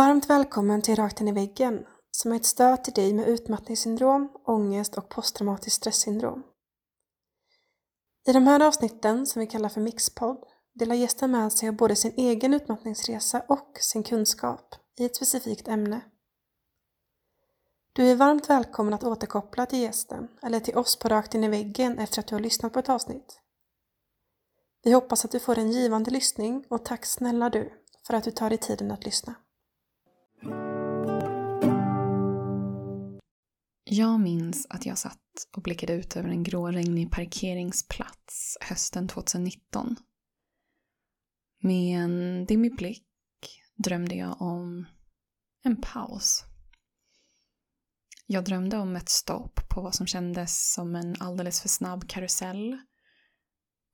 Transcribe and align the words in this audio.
Varmt 0.00 0.30
välkommen 0.30 0.82
till 0.82 0.96
Rakt 0.96 1.20
in 1.20 1.28
i 1.28 1.32
väggen 1.32 1.86
som 2.10 2.32
är 2.32 2.36
ett 2.36 2.44
stöd 2.44 2.84
till 2.84 2.92
dig 2.92 3.12
med 3.14 3.28
utmattningssyndrom, 3.28 4.32
ångest 4.46 4.98
och 4.98 5.08
posttraumatiskt 5.08 5.76
stressyndrom. 5.76 6.42
I 8.26 8.32
de 8.32 8.46
här 8.46 8.66
avsnitten, 8.66 9.26
som 9.26 9.40
vi 9.40 9.46
kallar 9.46 9.68
för 9.68 9.80
Mixpodd, 9.80 10.44
delar 10.74 10.94
gästen 10.94 11.30
med 11.30 11.52
sig 11.52 11.68
av 11.68 11.76
både 11.76 11.96
sin 11.96 12.12
egen 12.16 12.54
utmattningsresa 12.54 13.42
och 13.48 13.78
sin 13.80 14.02
kunskap 14.02 14.74
i 14.98 15.04
ett 15.04 15.16
specifikt 15.16 15.68
ämne. 15.68 16.00
Du 17.92 18.10
är 18.10 18.16
varmt 18.16 18.50
välkommen 18.50 18.94
att 18.94 19.04
återkoppla 19.04 19.66
till 19.66 19.80
gästen 19.80 20.28
eller 20.42 20.60
till 20.60 20.76
oss 20.76 20.98
på 20.98 21.08
Rakt 21.08 21.34
in 21.34 21.44
i 21.44 21.48
väggen 21.48 21.98
efter 21.98 22.20
att 22.20 22.26
du 22.26 22.34
har 22.34 22.40
lyssnat 22.40 22.72
på 22.72 22.78
ett 22.78 22.88
avsnitt. 22.88 23.40
Vi 24.82 24.92
hoppas 24.92 25.24
att 25.24 25.30
du 25.30 25.40
får 25.40 25.58
en 25.58 25.72
givande 25.72 26.10
lyssning 26.10 26.64
och 26.68 26.84
tack 26.84 27.06
snälla 27.06 27.50
du 27.50 27.72
för 28.06 28.14
att 28.14 28.24
du 28.24 28.30
tar 28.30 28.48
dig 28.48 28.58
tiden 28.58 28.90
att 28.90 29.04
lyssna. 29.04 29.34
Jag 33.92 34.20
minns 34.20 34.66
att 34.70 34.86
jag 34.86 34.98
satt 34.98 35.48
och 35.56 35.62
blickade 35.62 35.92
ut 35.92 36.16
över 36.16 36.28
en 36.28 36.42
gråregnig 36.42 37.10
parkeringsplats 37.10 38.58
hösten 38.60 39.08
2019. 39.08 39.96
Med 41.62 42.00
en 42.04 42.46
dimmig 42.46 42.76
blick 42.76 43.06
drömde 43.76 44.14
jag 44.14 44.42
om 44.42 44.86
en 45.62 45.80
paus. 45.80 46.44
Jag 48.26 48.44
drömde 48.44 48.76
om 48.76 48.96
ett 48.96 49.08
stopp 49.08 49.68
på 49.68 49.80
vad 49.80 49.94
som 49.94 50.06
kändes 50.06 50.72
som 50.72 50.96
en 50.96 51.16
alldeles 51.20 51.60
för 51.60 51.68
snabb 51.68 52.08
karusell. 52.08 52.78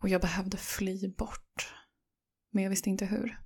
Och 0.02 0.08
jag 0.08 0.20
behövde 0.20 0.56
fly 0.56 1.08
bort. 1.08 1.74
Men 2.50 2.62
jag 2.62 2.70
visste 2.70 2.90
inte 2.90 3.06
hur. 3.06 3.40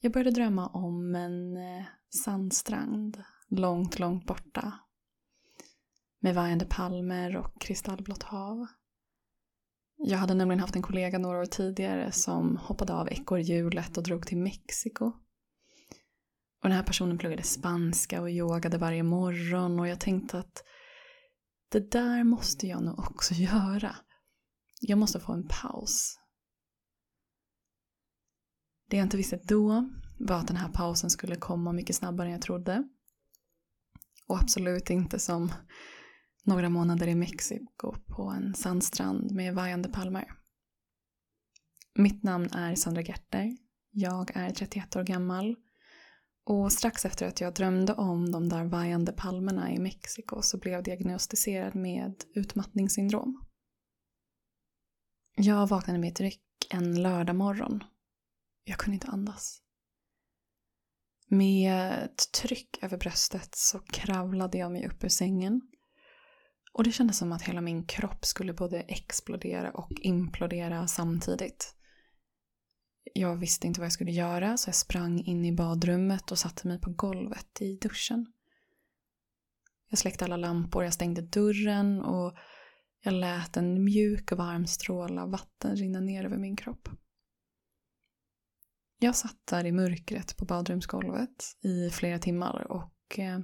Jag 0.00 0.12
började 0.12 0.30
drömma 0.30 0.66
om 0.66 1.14
en 1.14 1.56
eh, 1.56 1.84
sandstrand 2.24 3.24
långt, 3.50 3.98
långt 3.98 4.26
borta. 4.26 4.72
Med 6.20 6.34
vajande 6.34 6.64
palmer 6.64 7.36
och 7.36 7.60
kristallblått 7.60 8.22
hav. 8.22 8.66
Jag 9.96 10.18
hade 10.18 10.34
nämligen 10.34 10.60
haft 10.60 10.76
en 10.76 10.82
kollega 10.82 11.18
några 11.18 11.40
år 11.40 11.46
tidigare 11.46 12.12
som 12.12 12.56
hoppade 12.56 12.94
av 12.94 13.08
ekorrhjulet 13.08 13.96
och 13.96 14.02
drog 14.02 14.26
till 14.26 14.38
Mexiko. 14.38 15.12
Och 16.62 16.68
den 16.68 16.72
här 16.72 16.82
personen 16.82 17.18
pluggade 17.18 17.42
spanska 17.42 18.20
och 18.22 18.30
yogade 18.30 18.78
varje 18.78 19.02
morgon 19.02 19.80
och 19.80 19.88
jag 19.88 20.00
tänkte 20.00 20.38
att 20.38 20.64
det 21.70 21.90
där 21.90 22.24
måste 22.24 22.66
jag 22.66 22.82
nog 22.82 22.98
också 22.98 23.34
göra. 23.36 23.96
Jag 24.80 24.98
måste 24.98 25.20
få 25.20 25.32
en 25.32 25.48
paus. 25.48 26.18
Det 28.90 28.96
jag 28.96 29.04
inte 29.04 29.16
visste 29.16 29.40
då 29.44 29.90
var 30.18 30.36
att 30.36 30.48
den 30.48 30.56
här 30.56 30.72
pausen 30.72 31.10
skulle 31.10 31.36
komma 31.36 31.72
mycket 31.72 31.96
snabbare 31.96 32.26
än 32.28 32.32
jag 32.32 32.42
trodde. 32.42 32.88
Och 34.28 34.38
absolut 34.38 34.90
inte 34.90 35.18
som 35.18 35.52
några 36.44 36.68
månader 36.68 37.06
i 37.06 37.14
Mexiko 37.14 37.94
på 38.06 38.22
en 38.22 38.54
sandstrand 38.54 39.30
med 39.30 39.54
vajande 39.54 39.88
palmer. 39.88 40.32
Mitt 41.94 42.22
namn 42.22 42.48
är 42.52 42.74
Sandra 42.74 43.02
Gerter. 43.02 43.56
Jag 43.90 44.36
är 44.36 44.50
31 44.50 44.96
år 44.96 45.02
gammal. 45.02 45.56
Och 46.44 46.72
strax 46.72 47.04
efter 47.04 47.26
att 47.26 47.40
jag 47.40 47.54
drömde 47.54 47.94
om 47.94 48.32
de 48.32 48.48
där 48.48 48.64
vajande 48.64 49.12
palmerna 49.12 49.72
i 49.72 49.78
Mexiko 49.78 50.42
så 50.42 50.58
blev 50.58 50.74
jag 50.74 50.84
diagnostiserad 50.84 51.74
med 51.74 52.14
utmattningssyndrom. 52.34 53.46
Jag 55.36 55.66
vaknade 55.66 55.98
med 55.98 56.08
ett 56.12 56.20
ryck 56.20 56.42
en 56.70 57.02
lördag 57.02 57.36
morgon. 57.36 57.84
Jag 58.64 58.78
kunde 58.78 58.94
inte 58.94 59.06
andas. 59.06 59.62
Med 61.30 62.04
ett 62.04 62.32
tryck 62.32 62.78
över 62.82 62.98
bröstet 62.98 63.54
så 63.54 63.78
kravlade 63.78 64.58
jag 64.58 64.72
mig 64.72 64.86
upp 64.86 65.04
ur 65.04 65.08
sängen. 65.08 65.60
Och 66.72 66.84
det 66.84 66.92
kändes 66.92 67.18
som 67.18 67.32
att 67.32 67.42
hela 67.42 67.60
min 67.60 67.86
kropp 67.86 68.24
skulle 68.24 68.52
både 68.52 68.80
explodera 68.80 69.70
och 69.70 69.92
implodera 70.00 70.86
samtidigt. 70.86 71.74
Jag 73.14 73.36
visste 73.36 73.66
inte 73.66 73.80
vad 73.80 73.84
jag 73.84 73.92
skulle 73.92 74.12
göra 74.12 74.56
så 74.56 74.68
jag 74.68 74.74
sprang 74.74 75.20
in 75.20 75.44
i 75.44 75.52
badrummet 75.52 76.30
och 76.30 76.38
satte 76.38 76.68
mig 76.68 76.80
på 76.80 76.90
golvet 76.90 77.62
i 77.62 77.76
duschen. 77.76 78.32
Jag 79.88 79.98
släckte 79.98 80.24
alla 80.24 80.36
lampor, 80.36 80.84
jag 80.84 80.94
stängde 80.94 81.22
dörren 81.22 82.00
och 82.00 82.36
jag 83.02 83.14
lät 83.14 83.56
en 83.56 83.84
mjuk 83.84 84.32
och 84.32 84.38
varm 84.38 84.66
stråle 84.66 85.20
av 85.20 85.30
vatten 85.30 85.76
rinna 85.76 86.00
ner 86.00 86.24
över 86.24 86.38
min 86.38 86.56
kropp. 86.56 86.88
Jag 89.00 89.16
satt 89.16 89.46
där 89.46 89.66
i 89.66 89.72
mörkret 89.72 90.36
på 90.36 90.44
badrumsgolvet 90.44 91.56
i 91.60 91.90
flera 91.90 92.18
timmar 92.18 92.72
och 92.72 93.18
eh, 93.18 93.40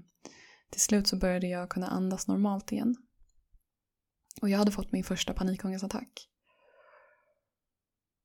till 0.71 0.81
slut 0.81 1.07
så 1.07 1.17
började 1.17 1.47
jag 1.47 1.71
kunna 1.71 1.87
andas 1.87 2.29
normalt 2.29 2.73
igen. 2.73 2.97
Och 4.41 4.49
jag 4.49 4.59
hade 4.59 4.71
fått 4.71 4.93
min 4.93 5.05
första 5.05 5.35
panikångestattack. 5.35 6.29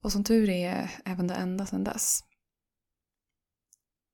Och 0.04 0.12
som 0.12 0.24
tur 0.24 0.50
är 0.50 0.92
även 1.06 1.28
det 1.28 1.34
enda 1.34 1.66
sedan 1.66 1.84
dess. 1.84 2.20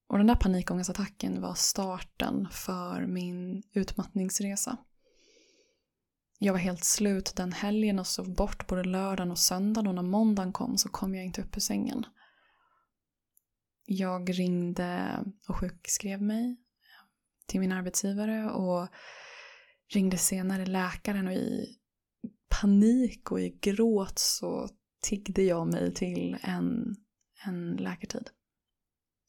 Och 0.07 0.17
den 0.17 0.27
där 0.27 0.35
panikångestattacken 0.35 1.41
var 1.41 1.53
starten 1.53 2.47
för 2.51 3.07
min 3.07 3.63
utmattningsresa. 3.73 4.77
Jag 6.39 6.53
var 6.53 6.59
helt 6.59 6.83
slut 6.83 7.33
den 7.35 7.53
helgen 7.53 7.99
och 7.99 8.07
sov 8.07 8.35
bort 8.35 8.67
både 8.67 8.83
lördagen 8.83 9.31
och 9.31 9.39
söndagen 9.39 9.87
och 9.87 9.95
när 9.95 10.01
måndagen 10.01 10.53
kom 10.53 10.77
så 10.77 10.89
kom 10.89 11.15
jag 11.15 11.25
inte 11.25 11.41
upp 11.41 11.57
ur 11.57 11.61
sängen. 11.61 12.05
Jag 13.85 14.39
ringde 14.39 15.23
och 15.47 15.55
sjukskrev 15.55 16.21
mig 16.21 16.45
eh, 16.45 17.05
till 17.47 17.59
min 17.59 17.71
arbetsgivare 17.71 18.51
och 18.51 18.87
ringde 19.93 20.17
senare 20.17 20.65
läkaren 20.65 21.27
och 21.27 21.33
i 21.33 21.77
panik 22.61 23.31
och 23.31 23.41
i 23.41 23.49
gråt 23.49 24.19
så 24.19 24.69
tiggde 25.01 25.43
jag 25.43 25.67
mig 25.67 25.93
till 25.93 26.37
en, 26.41 26.95
en 27.45 27.75
läkartid. 27.75 28.29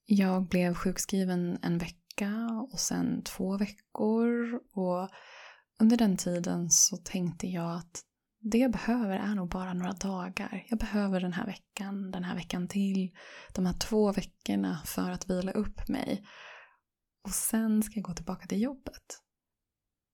Jag 0.04 0.48
blev 0.48 0.74
sjukskriven 0.74 1.58
en 1.62 1.78
vecka 1.78 2.66
och 2.72 2.80
sen 2.80 3.22
två 3.22 3.58
veckor 3.58 4.54
och 4.54 5.10
under 5.80 5.96
den 5.96 6.16
tiden 6.16 6.70
så 6.70 6.96
tänkte 6.96 7.46
jag 7.46 7.76
att 7.76 8.02
det 8.50 8.58
jag 8.58 8.72
behöver 8.72 9.18
är 9.18 9.34
nog 9.34 9.48
bara 9.48 9.74
några 9.74 9.92
dagar. 9.92 10.64
Jag 10.68 10.78
behöver 10.78 11.20
den 11.20 11.32
här 11.32 11.46
veckan, 11.46 12.10
den 12.10 12.24
här 12.24 12.34
veckan 12.34 12.68
till, 12.68 13.10
de 13.54 13.66
här 13.66 13.78
två 13.78 14.12
veckorna 14.12 14.82
för 14.84 15.10
att 15.10 15.30
vila 15.30 15.52
upp 15.52 15.88
mig. 15.88 16.26
Och 17.24 17.30
sen 17.30 17.82
ska 17.82 17.94
jag 17.94 18.04
gå 18.04 18.14
tillbaka 18.14 18.46
till 18.46 18.62
jobbet. 18.62 19.20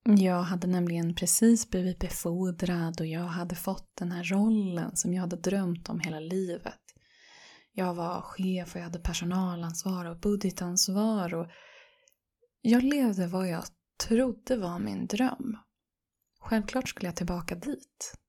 Jag 0.04 0.42
hade 0.42 0.66
nämligen 0.66 1.14
precis 1.14 1.70
blivit 1.70 1.98
befordrad 1.98 3.00
och 3.00 3.06
jag 3.06 3.24
hade 3.24 3.54
fått 3.54 3.96
den 3.96 4.12
här 4.12 4.24
rollen 4.24 4.96
som 4.96 5.14
jag 5.14 5.20
hade 5.20 5.36
drömt 5.36 5.88
om 5.88 6.00
hela 6.00 6.20
livet. 6.20 6.80
Jag 7.72 7.94
var 7.94 8.20
chef 8.20 8.74
och 8.74 8.80
jag 8.80 8.84
hade 8.84 8.98
personalansvar 8.98 10.04
och 10.04 10.20
budgetansvar 10.20 11.34
och 11.34 11.46
jag 12.60 12.82
levde 12.82 13.26
vad 13.26 13.48
jag 13.48 13.64
trodde 14.08 14.56
var 14.56 14.78
min 14.78 15.06
dröm. 15.06 15.56
Självklart 16.40 16.88
skulle 16.88 17.08
jag 17.08 17.16
tillbaka 17.16 17.54
dit. 17.54 18.21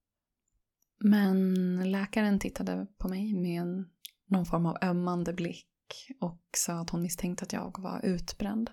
Men 0.98 1.90
läkaren 1.90 2.38
tittade 2.38 2.86
på 2.98 3.08
mig 3.08 3.34
med 3.34 3.60
en, 3.60 3.90
någon 4.26 4.46
form 4.46 4.66
av 4.66 4.76
ömmande 4.82 5.32
blick 5.32 5.68
och 6.20 6.42
sa 6.56 6.72
att 6.72 6.90
hon 6.90 7.02
misstänkte 7.02 7.44
att 7.44 7.52
jag 7.52 7.78
var 7.78 8.04
utbränd. 8.04 8.70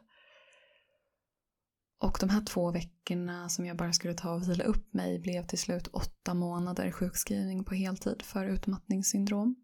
Och 2.00 2.18
de 2.20 2.30
här 2.30 2.46
två 2.46 2.72
veckorna 2.72 3.50
som 3.50 3.66
jag 3.66 3.78
bara 3.78 3.94
skulle 3.94 4.14
ta 4.14 4.34
och 4.34 4.50
vila 4.50 4.64
upp 4.64 4.94
mig 4.94 5.20
blev 5.20 5.48
till 5.48 5.60
slut 5.60 5.88
åtta 5.88 6.34
månader 6.34 6.92
sjukskrivning 6.92 7.64
på 7.64 7.76
heltid 7.76 8.22
för 8.22 8.46
utmattningssyndrom. 8.46 9.56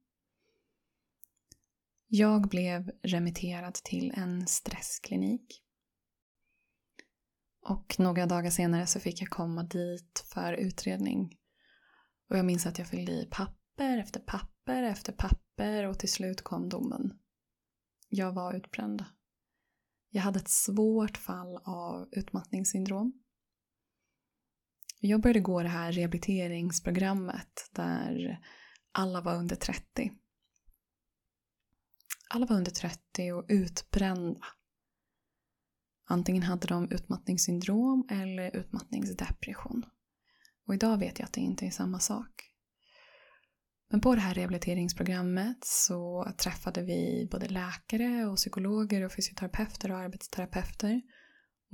Jag 2.07 2.49
blev 2.49 2.91
remitterad 3.03 3.73
till 3.73 4.13
en 4.15 4.47
stressklinik. 4.47 5.63
Och 7.61 7.95
några 7.99 8.25
dagar 8.25 8.49
senare 8.49 8.87
så 8.87 8.99
fick 8.99 9.21
jag 9.21 9.29
komma 9.29 9.63
dit 9.63 10.25
för 10.33 10.53
utredning 10.53 11.37
och 12.29 12.37
jag 12.37 12.45
minns 12.45 12.65
att 12.65 12.79
jag 12.79 12.87
fyllde 12.87 13.11
i 13.11 13.27
papper 13.31 13.97
efter 13.97 14.19
papper 14.19 14.83
efter 14.83 15.11
papper 15.13 15.83
och 15.83 15.99
till 15.99 16.11
slut 16.11 16.41
kom 16.41 16.69
domen. 16.69 17.19
Jag 18.09 18.33
var 18.33 18.53
utbränd. 18.53 19.05
Jag 20.09 20.21
hade 20.21 20.39
ett 20.39 20.49
svårt 20.49 21.17
fall 21.17 21.57
av 21.57 22.09
utmattningssyndrom. 22.11 23.13
Jag 24.99 25.21
började 25.21 25.39
gå 25.39 25.63
det 25.63 25.69
här 25.69 25.91
rehabiliteringsprogrammet 25.91 27.69
där 27.71 28.39
alla 28.91 29.21
var 29.21 29.35
under 29.35 29.55
30. 29.55 30.11
Alla 32.29 32.45
var 32.45 32.55
under 32.55 32.71
30 32.71 33.31
och 33.31 33.45
utbrända. 33.49 34.45
Antingen 36.09 36.43
hade 36.43 36.67
de 36.67 36.91
utmattningssyndrom 36.91 38.07
eller 38.11 38.55
utmattningsdepression. 38.55 39.85
Och 40.67 40.73
idag 40.73 40.97
vet 40.97 41.19
jag 41.19 41.25
att 41.25 41.33
det 41.33 41.41
inte 41.41 41.65
är 41.65 41.71
samma 41.71 41.99
sak. 41.99 42.43
Men 43.91 44.01
på 44.01 44.15
det 44.15 44.21
här 44.21 44.33
rehabiliteringsprogrammet 44.33 45.57
så 45.61 46.31
träffade 46.37 46.83
vi 46.83 47.27
både 47.31 47.47
läkare 47.47 48.25
och 48.25 48.35
psykologer 48.35 49.05
och 49.05 49.11
fysioterapeuter 49.11 49.91
och 49.91 49.97
arbetsterapeuter. 49.97 51.01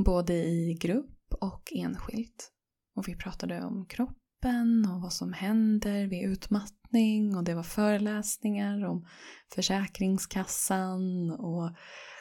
Både 0.06 0.34
i 0.34 0.78
grupp 0.82 1.34
och 1.42 1.64
enskilt. 1.76 2.52
Och 2.96 3.08
vi 3.08 3.16
pratade 3.16 3.64
om 3.64 3.86
kroppen 3.90 4.86
och 4.86 5.02
vad 5.02 5.14
som 5.14 5.34
händer 5.34 6.08
vid 6.08 6.30
utmattning 6.30 7.36
och 7.36 7.44
det 7.44 7.56
var 7.56 7.64
föreläsningar 7.64 8.86
om 8.86 9.08
Försäkringskassan 9.56 11.32
och 11.32 11.76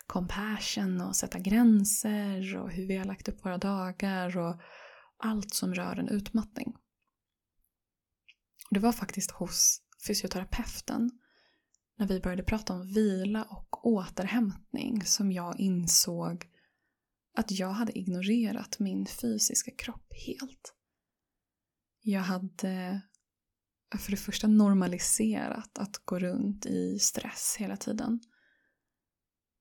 compassion 0.07 1.01
och 1.01 1.17
sätta 1.17 1.39
gränser 1.39 2.57
och 2.57 2.71
hur 2.71 2.89
vi 2.89 2.97
har 2.97 3.05
lagt 3.05 3.29
upp 3.29 3.45
våra 3.45 3.59
dagar 3.59 4.39
och 4.39 4.61
allt 5.23 5.55
som 5.55 5.75
rör 5.75 5.99
en 5.99 6.09
utmattning. 6.09 6.77
Det 8.71 8.81
var 8.81 8.93
faktiskt 8.93 9.31
hos 9.31 9.83
fysioterapeuten 10.07 11.11
när 11.99 12.07
vi 12.07 12.21
började 12.21 12.43
prata 12.43 12.73
om 12.73 12.93
vila 12.93 13.45
och 13.45 13.87
återhämtning 13.87 15.05
som 15.05 15.33
jag 15.33 15.61
insåg 15.61 16.49
att 17.35 17.51
jag 17.51 17.71
hade 17.71 17.99
ignorerat 17.99 18.79
min 18.79 19.07
fysiska 19.07 19.71
kropp 19.71 20.13
helt. 20.27 20.75
Jag 22.01 22.21
hade 22.21 23.03
för 23.99 24.11
det 24.11 24.17
första 24.17 24.47
normaliserat 24.47 25.79
att 25.79 25.97
gå 26.05 26.19
runt 26.19 26.67
i 26.67 26.99
stress 26.99 27.57
hela 27.59 27.77
tiden. 27.77 28.21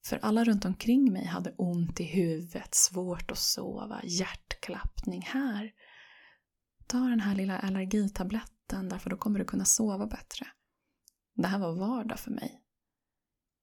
För 0.05 0.19
alla 0.21 0.43
runt 0.43 0.65
omkring 0.65 1.13
mig 1.13 1.25
hade 1.25 1.53
ont 1.57 1.99
i 1.99 2.03
huvudet, 2.03 2.75
svårt 2.75 3.31
att 3.31 3.37
sova, 3.37 4.01
hjärtklappning. 4.03 5.21
Här, 5.21 5.71
ta 6.87 6.97
den 6.97 7.19
här 7.19 7.35
lilla 7.35 7.59
allergitabletten 7.59 8.89
därför 8.89 9.09
då 9.09 9.17
kommer 9.17 9.39
du 9.39 9.45
kunna 9.45 9.65
sova 9.65 10.07
bättre. 10.07 10.47
Det 11.35 11.47
här 11.47 11.59
var 11.59 11.75
vardag 11.75 12.19
för 12.19 12.31
mig. 12.31 12.61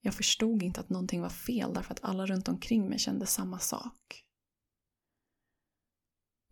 Jag 0.01 0.15
förstod 0.15 0.63
inte 0.63 0.81
att 0.81 0.91
någonting 0.91 1.21
var 1.21 1.29
fel 1.29 1.75
därför 1.75 1.95
att 1.95 2.05
alla 2.05 2.27
runt 2.27 2.49
omkring 2.49 2.89
mig 2.89 2.99
kände 2.99 3.27
samma 3.27 3.59
sak. 3.59 4.25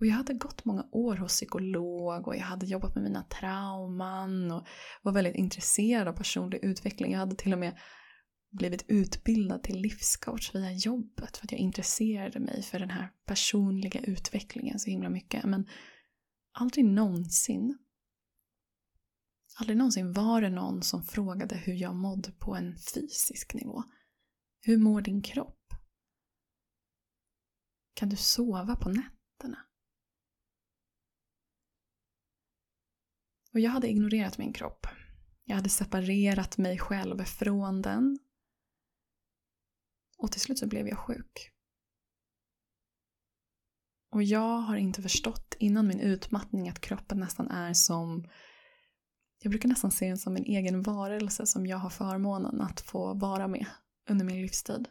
Och 0.00 0.06
jag 0.06 0.14
hade 0.14 0.34
gått 0.34 0.64
många 0.64 0.88
år 0.92 1.16
hos 1.16 1.32
psykolog 1.32 2.28
och 2.28 2.36
jag 2.36 2.42
hade 2.42 2.66
jobbat 2.66 2.94
med 2.94 3.04
mina 3.04 3.22
trauman 3.22 4.50
och 4.50 4.66
var 5.02 5.12
väldigt 5.12 5.34
intresserad 5.34 6.08
av 6.08 6.12
personlig 6.12 6.64
utveckling. 6.64 7.12
Jag 7.12 7.18
hade 7.18 7.36
till 7.36 7.52
och 7.52 7.58
med 7.58 7.78
blivit 8.56 8.84
utbildad 8.88 9.62
till 9.62 9.80
livscoach 9.80 10.54
via 10.54 10.72
jobbet 10.72 11.36
för 11.36 11.44
att 11.44 11.52
jag 11.52 11.60
intresserade 11.60 12.40
mig 12.40 12.62
för 12.62 12.78
den 12.78 12.90
här 12.90 13.12
personliga 13.26 14.00
utvecklingen 14.00 14.78
så 14.78 14.90
himla 14.90 15.08
mycket. 15.08 15.44
Men 15.44 15.68
aldrig 16.52 16.84
någonsin 16.84 17.78
Aldrig 19.58 19.76
någonsin 19.76 20.12
var 20.12 20.40
det 20.40 20.50
någon 20.50 20.82
som 20.82 21.02
frågade 21.02 21.56
hur 21.56 21.74
jag 21.74 21.94
mådde 21.94 22.32
på 22.32 22.54
en 22.54 22.76
fysisk 22.94 23.54
nivå. 23.54 23.82
Hur 24.60 24.78
mår 24.78 25.00
din 25.00 25.22
kropp? 25.22 25.74
Kan 27.94 28.08
du 28.08 28.16
sova 28.16 28.76
på 28.76 28.88
nätterna? 28.88 29.58
Och 33.52 33.60
jag 33.60 33.70
hade 33.70 33.88
ignorerat 33.88 34.38
min 34.38 34.52
kropp. 34.52 34.86
Jag 35.44 35.56
hade 35.56 35.68
separerat 35.68 36.58
mig 36.58 36.78
själv 36.78 37.24
från 37.24 37.82
den. 37.82 38.18
Och 40.18 40.32
till 40.32 40.40
slut 40.40 40.58
så 40.58 40.66
blev 40.66 40.88
jag 40.88 40.98
sjuk. 40.98 41.50
Och 44.12 44.22
jag 44.22 44.58
har 44.58 44.76
inte 44.76 45.02
förstått 45.02 45.56
innan 45.58 45.86
min 45.86 46.00
utmattning 46.00 46.68
att 46.68 46.80
kroppen 46.80 47.18
nästan 47.18 47.50
är 47.50 47.74
som 47.74 48.28
jag 49.42 49.50
brukar 49.50 49.68
nästan 49.68 49.90
se 49.90 50.08
den 50.08 50.18
som 50.18 50.36
en 50.36 50.44
egen 50.44 50.82
varelse 50.82 51.46
som 51.46 51.66
jag 51.66 51.78
har 51.78 51.90
förmånen 51.90 52.60
att 52.60 52.80
få 52.80 53.14
vara 53.14 53.48
med 53.48 53.66
under 54.10 54.24
min 54.24 54.42
livstid. 54.42 54.88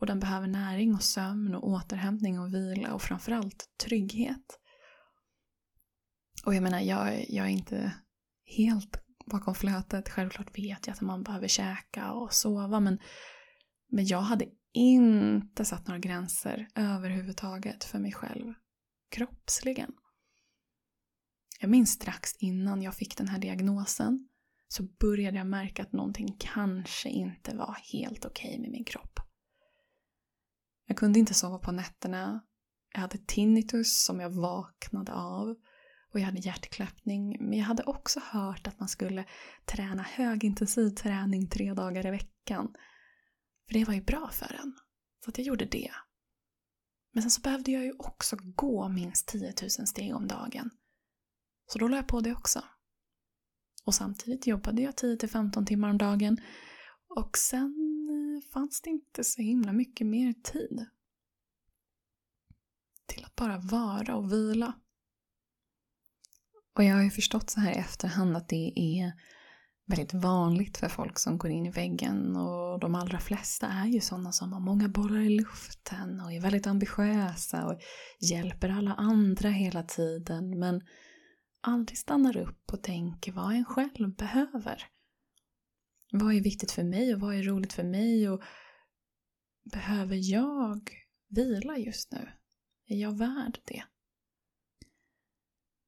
Och 0.00 0.06
den 0.06 0.20
behöver 0.20 0.46
näring 0.46 0.94
och 0.94 1.02
sömn 1.02 1.54
och 1.54 1.68
återhämtning 1.68 2.40
och 2.40 2.54
vila 2.54 2.94
och 2.94 3.02
framförallt 3.02 3.64
trygghet. 3.84 4.60
Och 6.46 6.54
jag 6.54 6.62
menar, 6.62 6.80
jag, 6.80 7.26
jag 7.28 7.46
är 7.46 7.50
inte 7.50 7.92
helt 8.44 9.02
bakom 9.26 9.54
flötet. 9.54 10.08
Självklart 10.08 10.58
vet 10.58 10.86
jag 10.86 10.94
att 10.94 11.00
man 11.00 11.22
behöver 11.22 11.48
käka 11.48 12.12
och 12.12 12.32
sova 12.32 12.80
men, 12.80 12.98
men 13.88 14.06
jag 14.06 14.20
hade 14.20 14.46
inte 14.72 15.64
satt 15.64 15.86
några 15.86 15.98
gränser 15.98 16.68
överhuvudtaget 16.74 17.84
för 17.84 17.98
mig 17.98 18.12
själv 18.12 18.54
kroppsligen. 19.10 19.92
Jag 21.60 21.70
minns 21.70 21.90
strax 21.90 22.36
innan 22.38 22.82
jag 22.82 22.94
fick 22.94 23.16
den 23.16 23.28
här 23.28 23.38
diagnosen 23.38 24.28
så 24.68 24.82
började 24.82 25.36
jag 25.36 25.46
märka 25.46 25.82
att 25.82 25.92
någonting 25.92 26.36
kanske 26.38 27.08
inte 27.08 27.56
var 27.56 27.76
helt 27.92 28.24
okej 28.24 28.48
okay 28.48 28.60
med 28.60 28.70
min 28.70 28.84
kropp. 28.84 29.20
Jag 30.86 30.96
kunde 30.96 31.18
inte 31.18 31.34
sova 31.34 31.58
på 31.58 31.72
nätterna. 31.72 32.40
Jag 32.94 33.00
hade 33.00 33.18
tinnitus 33.18 34.04
som 34.04 34.20
jag 34.20 34.30
vaknade 34.30 35.12
av 35.12 35.48
och 36.12 36.20
jag 36.20 36.24
hade 36.24 36.38
hjärtklappning. 36.38 37.36
Men 37.40 37.58
jag 37.58 37.64
hade 37.64 37.82
också 37.82 38.20
hört 38.24 38.66
att 38.66 38.80
man 38.80 38.88
skulle 38.88 39.24
träna 39.64 40.02
högintensiv 40.02 40.90
träning 40.90 41.48
tre 41.48 41.74
dagar 41.74 42.06
i 42.06 42.10
veckan. 42.10 42.74
För 43.66 43.74
det 43.74 43.84
var 43.84 43.94
ju 43.94 44.02
bra 44.02 44.30
för 44.30 44.60
en. 44.62 44.78
Så 45.24 45.30
att 45.30 45.38
jag 45.38 45.46
gjorde 45.46 45.64
det. 45.64 45.90
Men 47.12 47.22
sen 47.22 47.30
så 47.30 47.40
behövde 47.40 47.70
jag 47.70 47.84
ju 47.84 47.92
också 47.98 48.36
gå 48.40 48.88
minst 48.88 49.28
10 49.28 49.54
000 49.62 49.70
steg 49.70 50.14
om 50.14 50.28
dagen. 50.28 50.70
Så 51.66 51.78
då 51.78 51.88
la 51.88 51.96
jag 51.96 52.08
på 52.08 52.20
det 52.20 52.32
också. 52.32 52.64
Och 53.84 53.94
samtidigt 53.94 54.46
jobbade 54.46 54.82
jag 54.82 54.94
10-15 54.94 55.66
timmar 55.66 55.90
om 55.90 55.98
dagen. 55.98 56.40
Och 57.08 57.38
sen 57.38 57.74
eh, 58.10 58.52
fanns 58.52 58.80
det 58.80 58.90
inte 58.90 59.24
så 59.24 59.42
himla 59.42 59.72
mycket 59.72 60.06
mer 60.06 60.32
tid. 60.32 60.86
Till 63.06 63.24
att 63.24 63.36
bara 63.36 63.58
vara 63.58 64.16
och 64.16 64.32
vila. 64.32 64.80
Och 66.74 66.84
jag 66.84 66.94
har 66.94 67.02
ju 67.02 67.10
förstått 67.10 67.50
så 67.50 67.60
här 67.60 67.72
i 67.72 67.78
efterhand 67.78 68.36
att 68.36 68.48
det 68.48 68.72
är 68.76 69.12
väldigt 69.86 70.14
vanligt 70.14 70.76
för 70.76 70.88
folk 70.88 71.18
som 71.18 71.38
går 71.38 71.50
in 71.50 71.66
i 71.66 71.70
väggen 71.70 72.36
och 72.36 72.80
de 72.80 72.94
allra 72.94 73.18
flesta 73.18 73.66
är 73.66 73.86
ju 73.86 74.00
sådana 74.00 74.32
som 74.32 74.52
har 74.52 74.60
många 74.60 74.88
bollar 74.88 75.20
i 75.20 75.28
luften 75.28 76.20
och 76.20 76.32
är 76.32 76.40
väldigt 76.40 76.66
ambitiösa 76.66 77.66
och 77.66 77.80
hjälper 78.20 78.68
alla 78.68 78.94
andra 78.94 79.48
hela 79.48 79.82
tiden 79.82 80.58
men 80.58 80.82
aldrig 81.60 81.98
stannar 81.98 82.36
upp 82.36 82.72
och 82.72 82.82
tänker 82.82 83.32
vad 83.32 83.52
en 83.52 83.64
själv 83.64 84.16
behöver. 84.16 84.82
Vad 86.12 86.34
är 86.34 86.40
viktigt 86.40 86.70
för 86.70 86.84
mig 86.84 87.14
och 87.14 87.20
vad 87.20 87.34
är 87.34 87.42
roligt 87.42 87.72
för 87.72 87.84
mig 87.84 88.28
och 88.28 88.42
behöver 89.72 90.32
jag 90.32 90.90
vila 91.28 91.78
just 91.78 92.12
nu? 92.12 92.28
Är 92.88 92.96
jag 92.96 93.18
värd 93.18 93.58
det? 93.64 93.82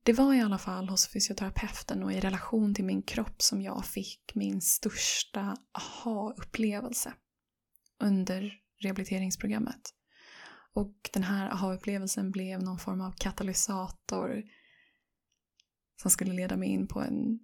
Det 0.09 0.13
var 0.13 0.35
i 0.35 0.41
alla 0.41 0.59
fall 0.59 0.89
hos 0.89 1.09
fysioterapeuten 1.09 2.03
och 2.03 2.13
i 2.13 2.21
relation 2.21 2.75
till 2.75 2.85
min 2.85 3.03
kropp 3.03 3.43
som 3.43 3.63
jag 3.63 3.85
fick 3.85 4.35
min 4.35 4.61
största 4.61 5.57
aha-upplevelse 5.73 7.13
under 8.01 8.55
rehabiliteringsprogrammet. 8.83 9.95
Och 10.75 11.11
den 11.13 11.23
här 11.23 11.51
aha-upplevelsen 11.51 12.31
blev 12.31 12.63
någon 12.63 12.79
form 12.79 13.01
av 13.01 13.13
katalysator 13.13 14.43
som 16.03 16.11
skulle 16.11 16.33
leda 16.33 16.57
mig 16.57 16.69
in 16.69 16.87
på 16.89 17.01
en 17.01 17.39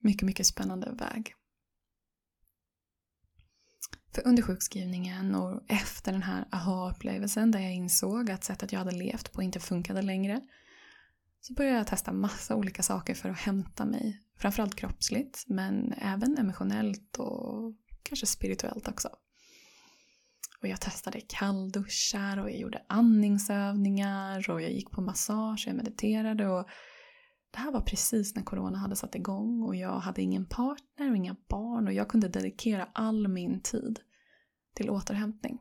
mycket, 0.00 0.26
mycket 0.26 0.46
spännande 0.46 0.92
väg. 0.92 1.34
För 4.14 4.26
under 4.26 4.42
sjukskrivningen 4.42 5.34
och 5.34 5.62
efter 5.68 6.12
den 6.12 6.22
här 6.22 6.48
aha-upplevelsen 6.50 7.50
där 7.50 7.60
jag 7.60 7.74
insåg 7.74 8.30
att 8.30 8.44
sättet 8.44 8.72
jag 8.72 8.78
hade 8.78 8.96
levt 8.96 9.32
på 9.32 9.42
inte 9.42 9.60
funkade 9.60 10.02
längre 10.02 10.40
så 11.44 11.54
började 11.54 11.76
jag 11.76 11.86
testa 11.86 12.12
massa 12.12 12.56
olika 12.56 12.82
saker 12.82 13.14
för 13.14 13.28
att 13.28 13.38
hämta 13.38 13.84
mig. 13.84 14.20
Framförallt 14.36 14.74
kroppsligt 14.74 15.44
men 15.46 15.92
även 15.92 16.38
emotionellt 16.38 17.16
och 17.18 17.74
kanske 18.02 18.26
spirituellt 18.26 18.88
också. 18.88 19.08
Och 20.60 20.68
jag 20.68 20.80
testade 20.80 21.20
kallduschar 21.20 22.38
och 22.38 22.50
jag 22.50 22.58
gjorde 22.58 22.84
andningsövningar 22.88 24.50
och 24.50 24.62
jag 24.62 24.72
gick 24.72 24.90
på 24.90 25.00
massage 25.00 25.64
och 25.66 25.70
jag 25.70 25.76
mediterade 25.76 26.48
och 26.48 26.68
det 27.50 27.58
här 27.58 27.72
var 27.72 27.80
precis 27.80 28.34
när 28.36 28.42
corona 28.42 28.78
hade 28.78 28.96
satt 28.96 29.14
igång 29.14 29.62
och 29.62 29.76
jag 29.76 29.98
hade 29.98 30.22
ingen 30.22 30.46
partner 30.46 31.10
och 31.10 31.16
inga 31.16 31.36
barn 31.48 31.86
och 31.86 31.92
jag 31.92 32.08
kunde 32.08 32.28
dedikera 32.28 32.88
all 32.92 33.28
min 33.28 33.60
tid 33.62 34.00
till 34.74 34.90
återhämtning. 34.90 35.58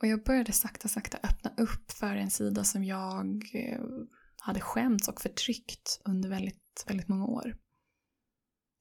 Och 0.00 0.08
jag 0.08 0.24
började 0.24 0.52
sakta, 0.52 0.88
sakta 0.88 1.18
öppna 1.22 1.50
upp 1.56 1.92
för 1.92 2.14
en 2.14 2.30
sida 2.30 2.64
som 2.64 2.84
jag 2.84 3.50
eh, 3.54 3.80
hade 4.38 4.60
skämts 4.60 5.08
och 5.08 5.20
förtryckt 5.20 6.00
under 6.04 6.28
väldigt, 6.28 6.84
väldigt 6.86 7.08
många 7.08 7.26
år. 7.26 7.56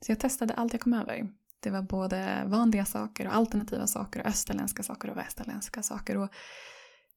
Så 0.06 0.12
jag 0.12 0.20
testade 0.20 0.54
allt 0.54 0.74
jag 0.74 0.82
kom 0.82 0.94
över. 0.94 1.30
Det 1.60 1.70
var 1.70 1.82
både 1.82 2.44
vanliga 2.48 2.86
saker 2.86 3.28
och 3.28 3.36
alternativa 3.36 3.88
saker 3.88 4.20
och 4.20 4.26
österländska 4.26 4.84
saker 4.84 5.10
och 5.10 5.18
västerländska 5.18 5.84
saker. 5.84 6.18
Och 6.18 6.30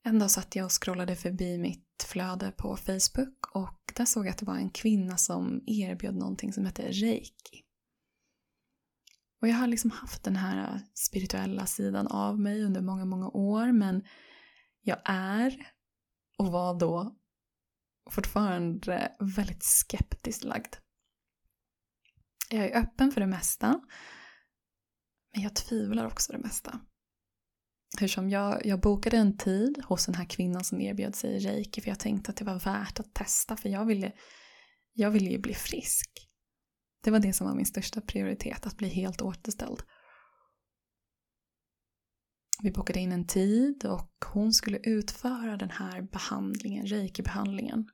en 0.02 0.18
dag 0.18 0.30
satt 0.30 0.56
jag 0.56 0.64
och 0.64 0.82
scrollade 0.82 1.16
förbi 1.16 1.58
mitt 1.58 2.06
flöde 2.08 2.52
på 2.56 2.76
Facebook 2.76 3.46
och 3.54 3.92
där 3.96 4.04
såg 4.04 4.26
jag 4.26 4.30
att 4.30 4.38
det 4.38 4.46
var 4.46 4.56
en 4.56 4.70
kvinna 4.70 5.16
som 5.16 5.62
erbjöd 5.66 6.16
någonting 6.16 6.52
som 6.52 6.64
hette 6.64 6.82
reiki. 6.82 7.62
Och 9.40 9.48
jag 9.48 9.54
har 9.54 9.66
liksom 9.66 9.90
haft 9.90 10.24
den 10.24 10.36
här 10.36 10.74
äh, 10.74 10.80
spirituella 10.94 11.66
sidan 11.66 12.06
av 12.06 12.40
mig 12.40 12.64
under 12.64 12.80
många, 12.80 13.04
många 13.04 13.28
år 13.28 13.72
men 13.72 14.04
jag 14.82 14.98
är 15.04 15.72
och 16.38 16.52
var 16.52 16.78
då 16.78 17.16
fortfarande 18.10 19.12
väldigt 19.36 19.62
skeptiskt 19.62 20.44
lagd. 20.44 20.76
Jag 22.50 22.64
är 22.64 22.78
öppen 22.78 23.12
för 23.12 23.20
det 23.20 23.26
mesta 23.26 23.80
men 25.32 25.42
jag 25.42 25.54
tvivlar 25.56 26.06
också 26.06 26.32
det 26.32 26.38
mesta. 26.38 26.80
Hur 27.98 28.08
som 28.08 28.30
jag, 28.30 28.66
jag 28.66 28.80
bokade 28.80 29.16
en 29.16 29.36
tid 29.36 29.82
hos 29.84 30.06
den 30.06 30.14
här 30.14 30.24
kvinnan 30.24 30.64
som 30.64 30.80
erbjöd 30.80 31.14
sig 31.14 31.38
reiki 31.38 31.80
för 31.80 31.88
jag 31.88 31.98
tänkte 31.98 32.30
att 32.30 32.36
det 32.36 32.44
var 32.44 32.60
värt 32.60 33.00
att 33.00 33.14
testa 33.14 33.56
för 33.56 33.68
jag 33.68 33.84
ville, 33.84 34.12
jag 34.92 35.10
ville 35.10 35.30
ju 35.30 35.38
bli 35.38 35.54
frisk. 35.54 36.29
Det 37.00 37.10
var 37.10 37.18
det 37.18 37.32
som 37.32 37.46
var 37.46 37.54
min 37.54 37.66
största 37.66 38.00
prioritet, 38.00 38.66
att 38.66 38.76
bli 38.76 38.88
helt 38.88 39.22
återställd. 39.22 39.82
Vi 42.62 42.70
bokade 42.70 43.00
in 43.00 43.12
en 43.12 43.26
tid 43.26 43.84
och 43.84 44.24
hon 44.32 44.52
skulle 44.52 44.78
utföra 44.78 45.56
den 45.56 45.70
här 45.70 46.02
behandlingen, 46.02 46.86
reiki-behandlingen, 46.86 47.88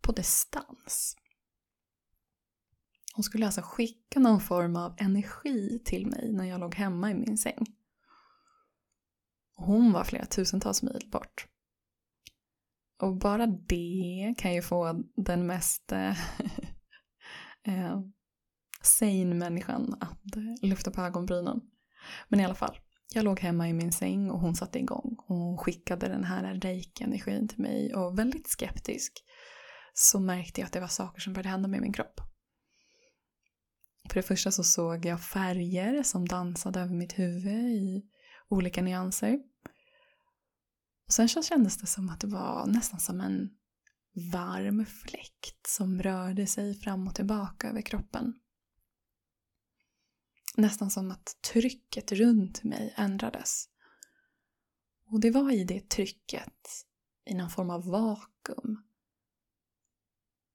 på 0.00 0.12
distans. 0.12 1.16
Hon 3.14 3.22
skulle 3.22 3.46
alltså 3.46 3.60
skicka 3.64 4.20
någon 4.20 4.40
form 4.40 4.76
av 4.76 4.94
energi 4.98 5.82
till 5.84 6.06
mig 6.06 6.32
när 6.32 6.44
jag 6.44 6.60
låg 6.60 6.74
hemma 6.74 7.10
i 7.10 7.14
min 7.14 7.38
säng. 7.38 7.66
Hon 9.56 9.92
var 9.92 10.04
flera 10.04 10.26
tusentals 10.26 10.82
mil 10.82 11.08
bort. 11.12 11.46
Och 12.98 13.16
bara 13.16 13.46
det 13.46 14.34
kan 14.38 14.54
ju 14.54 14.62
få 14.62 15.02
den 15.16 15.46
mest 15.46 15.92
eh, 17.62 18.00
sane 18.86 19.34
människan 19.34 19.96
att 20.00 20.36
eh, 20.36 20.68
lyfta 20.68 20.90
på 20.90 21.00
ögonbrynen. 21.00 21.60
Men 22.28 22.40
i 22.40 22.44
alla 22.44 22.54
fall, 22.54 22.78
jag 23.14 23.24
låg 23.24 23.40
hemma 23.40 23.68
i 23.68 23.72
min 23.72 23.92
säng 23.92 24.30
och 24.30 24.40
hon 24.40 24.54
satte 24.54 24.78
igång. 24.78 25.16
Hon 25.26 25.58
skickade 25.58 26.08
den 26.08 26.24
här 26.24 26.54
reiki-energin 26.54 27.48
till 27.48 27.60
mig 27.60 27.94
och 27.94 28.18
väldigt 28.18 28.48
skeptisk 28.48 29.12
så 29.94 30.20
märkte 30.20 30.60
jag 30.60 30.66
att 30.66 30.72
det 30.72 30.80
var 30.80 30.88
saker 30.88 31.20
som 31.20 31.32
började 31.32 31.48
hända 31.48 31.68
med 31.68 31.80
min 31.80 31.92
kropp. 31.92 32.20
För 34.08 34.14
det 34.14 34.22
första 34.22 34.50
så 34.50 34.64
såg 34.64 35.04
jag 35.04 35.20
färger 35.20 36.02
som 36.02 36.28
dansade 36.28 36.80
över 36.80 36.94
mitt 36.94 37.18
huvud 37.18 37.72
i 37.72 38.02
olika 38.48 38.82
nyanser. 38.82 39.38
Och 41.06 41.12
sen 41.12 41.28
så 41.28 41.42
kändes 41.42 41.76
det 41.76 41.86
som 41.86 42.08
att 42.08 42.20
det 42.20 42.26
var 42.26 42.66
nästan 42.66 43.00
som 43.00 43.20
en 43.20 43.50
varm 44.32 44.86
fläkt 44.86 45.66
som 45.68 46.02
rörde 46.02 46.46
sig 46.46 46.74
fram 46.74 47.06
och 47.06 47.14
tillbaka 47.14 47.68
över 47.68 47.82
kroppen. 47.82 48.34
Nästan 50.56 50.90
som 50.90 51.10
att 51.10 51.36
trycket 51.52 52.12
runt 52.12 52.64
mig 52.64 52.94
ändrades. 52.96 53.68
Och 55.10 55.20
det 55.20 55.30
var 55.30 55.52
i 55.52 55.64
det 55.64 55.88
trycket, 55.88 56.84
i 57.24 57.34
någon 57.34 57.50
form 57.50 57.70
av 57.70 57.86
vakuum, 57.86 58.82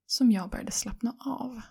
som 0.05 0.31
jag 0.31 0.49
började 0.49 0.71
slappna 0.71 1.17
av. 1.19 1.61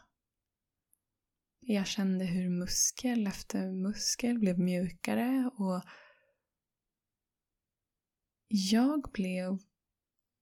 Jag 1.60 1.86
kände 1.86 2.24
hur 2.24 2.50
muskel 2.50 3.26
efter 3.26 3.72
muskel 3.72 4.38
blev 4.38 4.58
mjukare 4.58 5.50
och 5.54 5.82
jag 8.48 9.10
blev 9.12 9.58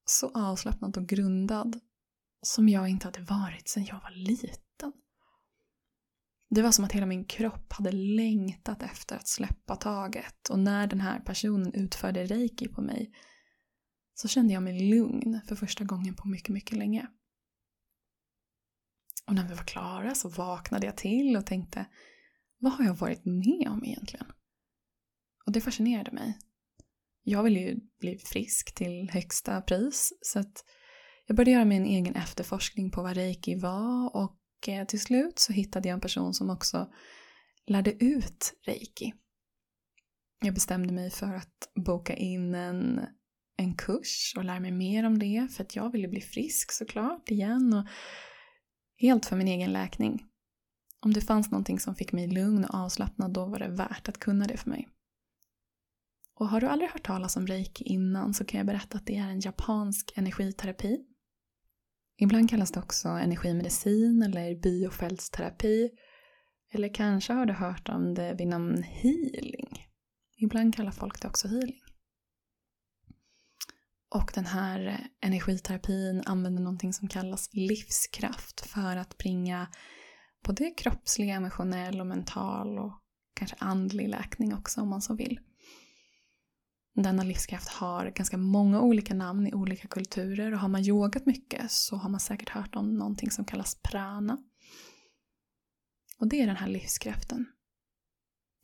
så 0.05 0.31
avslappnad 0.35 0.97
och 0.97 1.07
grundad 1.07 1.81
som 2.43 2.69
jag 2.69 2.89
inte 2.89 3.07
hade 3.07 3.21
varit 3.21 3.69
sedan 3.69 3.85
jag 3.85 4.01
var 4.01 4.11
liten. 4.11 4.68
Det 6.51 6.63
var 6.63 6.73
som 6.73 6.85
att 6.85 6.93
hela 6.93 7.07
min 7.07 7.25
kropp 7.25 7.73
hade 7.73 7.93
längtat 7.93 8.83
efter 8.83 9.17
att 9.17 9.29
släppa 9.29 9.77
taget 9.77 10.49
och 10.51 10.59
när 10.59 10.87
den 10.87 11.01
här 11.01 11.21
personen 11.21 11.75
utförde 11.75 12.25
reiki 12.25 12.69
på 12.69 12.83
mig 12.83 13.13
så 14.15 14.29
kände 14.29 14.55
jag 14.55 14.63
mig 14.63 14.91
lugn 14.91 15.41
för 15.49 15.57
första 15.57 15.85
gången 15.85 16.15
på 16.15 16.29
mycket, 16.29 16.49
mycket 16.49 16.79
länge. 16.79 17.07
Och 19.27 19.35
när 19.35 19.49
vi 19.49 19.55
var 19.55 19.65
klara 19.65 20.15
så 20.15 20.29
vaknade 20.29 20.87
jag 20.87 20.97
till 20.97 21.37
och 21.37 21.47
tänkte 21.47 21.87
vad 22.59 22.73
har 22.73 22.85
jag 22.85 22.95
varit 22.95 23.25
med 23.25 23.69
om 23.69 23.85
egentligen? 23.85 24.27
Och 25.47 25.53
det 25.53 25.61
fascinerade 25.61 26.13
mig. 26.13 26.39
Jag 27.23 27.43
ville 27.43 27.61
ju 27.61 27.77
bli 28.01 28.19
frisk 28.19 28.75
till 28.75 29.11
högsta 29.11 29.61
pris 29.61 30.13
så 30.21 30.39
att 30.39 30.65
jag 31.27 31.37
började 31.37 31.51
göra 31.51 31.65
min 31.65 31.85
egen 31.85 32.15
efterforskning 32.15 32.91
på 32.91 33.03
vad 33.03 33.17
reiki 33.17 33.55
var 33.55 34.17
och 34.17 34.39
och 34.59 34.69
eh, 34.69 34.87
till 34.87 35.01
slut 35.01 35.39
så 35.39 35.53
hittade 35.53 35.89
jag 35.89 35.95
en 35.95 36.01
person 36.01 36.35
som 36.35 36.51
också 36.51 36.93
lärde 37.67 38.05
ut 38.05 38.55
reiki. 38.67 39.13
Jag 40.41 40.55
bestämde 40.55 40.93
mig 40.93 41.11
för 41.11 41.35
att 41.35 41.71
boka 41.87 42.17
in 42.17 42.55
en, 42.55 43.01
en 43.57 43.75
kurs 43.75 44.35
och 44.37 44.45
lära 44.45 44.61
mig 44.61 44.73
mer 44.73 45.05
om 45.05 45.19
det 45.19 45.49
för 45.57 45.65
att 45.65 45.77
jag 45.77 45.93
ville 45.93 46.09
bli 46.09 46.21
frisk 46.21 46.73
såklart 46.73 47.31
igen 47.31 47.75
och 47.75 47.87
Helt 49.01 49.27
för 49.27 49.37
min 49.37 49.49
egen 49.49 49.73
läkning. 49.73 50.25
Om 51.01 51.13
det 51.13 51.21
fanns 51.21 51.51
någonting 51.51 51.81
som 51.81 51.95
fick 51.95 52.13
mig 52.13 52.27
lugn 52.27 52.65
och 52.65 52.75
avslappnad 52.75 53.33
då 53.33 53.47
var 53.47 53.59
det 53.59 53.69
värt 53.69 54.09
att 54.09 54.19
kunna 54.19 54.47
det 54.47 54.57
för 54.57 54.71
mig. 54.71 54.89
Och 56.35 56.49
har 56.49 56.61
du 56.61 56.67
aldrig 56.67 56.91
hört 56.91 57.07
talas 57.07 57.37
om 57.37 57.47
reiki 57.47 57.85
innan 57.85 58.35
så 58.35 58.45
kan 58.45 58.59
jag 58.59 58.67
berätta 58.67 58.99
att 58.99 59.07
det 59.07 59.17
är 59.17 59.29
en 59.29 59.41
japansk 59.41 60.13
energiterapi. 60.17 60.99
Ibland 62.21 62.51
kallas 62.51 62.73
det 62.73 62.81
också 62.81 63.09
energimedicin 63.09 64.23
eller 64.23 64.63
biofältsterapi. 64.63 65.91
Eller 66.73 66.95
kanske 66.95 67.33
har 67.33 67.47
du 67.47 67.53
hört 67.53 67.89
om 67.89 68.15
det 68.15 68.35
vid 68.35 68.49
namn 68.49 68.83
healing. 68.83 69.87
Ibland 70.37 70.75
kallar 70.75 70.91
folk 70.91 71.23
det 71.23 71.29
också 71.29 71.49
healing. 71.49 71.81
Och 74.15 74.31
den 74.35 74.47
här 74.47 74.87
eh, 74.87 75.29
energiterapin 75.29 76.23
använder 76.27 76.63
någonting 76.63 76.93
som 76.93 77.09
kallas 77.09 77.49
livskraft 77.53 78.61
för 78.61 78.97
att 78.97 79.19
bringa 79.19 79.69
både 80.45 80.71
kroppslig, 80.71 81.31
emotionell 81.31 82.01
och 82.01 82.07
mental 82.07 82.79
och 82.79 83.03
kanske 83.35 83.57
andlig 83.59 84.09
läkning 84.09 84.55
också 84.55 84.81
om 84.81 84.89
man 84.89 85.03
så 85.03 85.15
vill. 85.15 85.41
Denna 87.03 87.23
livskraft 87.23 87.69
har 87.69 88.11
ganska 88.11 88.37
många 88.37 88.81
olika 88.81 89.15
namn 89.15 89.47
i 89.47 89.55
olika 89.55 89.89
kulturer 89.89 90.53
och 90.53 90.59
har 90.59 90.69
man 90.69 90.85
yogat 90.85 91.27
mycket 91.27 91.71
så 91.71 91.97
har 91.97 92.11
man 92.11 92.21
säkert 92.21 92.49
hört 92.49 92.77
om 92.77 92.95
någonting 92.95 93.31
som 93.31 93.45
kallas 93.45 93.75
prana. 93.83 94.39
Och 96.19 96.29
det 96.29 96.43
är 96.43 96.47
den 96.47 96.57
här 96.57 96.69
livskraften. 96.69 97.47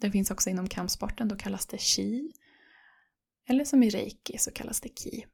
Den 0.01 0.13
finns 0.13 0.31
också 0.31 0.51
inom 0.51 0.69
kampsporten, 0.69 1.29
då 1.29 1.37
kallas 1.37 1.67
det 1.67 1.79
chi. 1.79 2.33
Eller 3.49 3.65
som 3.65 3.83
i 3.83 3.91
reiki 3.91 4.39
så 4.39 4.51
kallas 4.51 4.81
det 4.81 4.89
ki. 4.89 5.27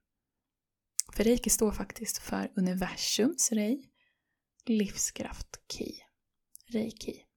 För 1.16 1.25
reiki 1.25 1.50
står 1.50 1.73
faktiskt 1.73 2.19
för 2.19 2.52
universums 2.57 3.52
rei, 3.52 3.90
livskraft 4.66 5.57
ki, 5.73 5.95
reiki. 6.69 7.29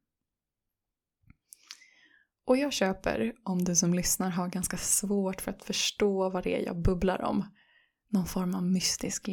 Och 2.45 2.57
jag 2.57 2.73
köper 2.73 3.33
om 3.43 3.63
du 3.63 3.75
som 3.75 3.93
lyssnar 3.93 4.29
har 4.29 4.47
ganska 4.47 4.77
svårt 4.77 5.41
för 5.41 5.51
att 5.51 5.63
förstå 5.63 6.29
vad 6.29 6.43
det 6.43 6.61
är 6.61 6.65
jag 6.65 6.81
bubblar 6.81 7.21
om. 7.21 7.45
Någon 8.09 8.25
form 8.25 8.55
av 8.55 8.63
mystisk 8.63 9.27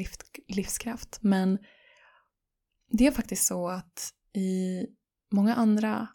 livskraft. 0.49 1.19
Men 1.23 1.59
det 2.91 3.07
är 3.07 3.11
faktiskt 3.11 3.47
så 3.47 3.69
att 3.69 4.11
i 4.35 4.87
många 5.33 5.55
andra 5.55 6.09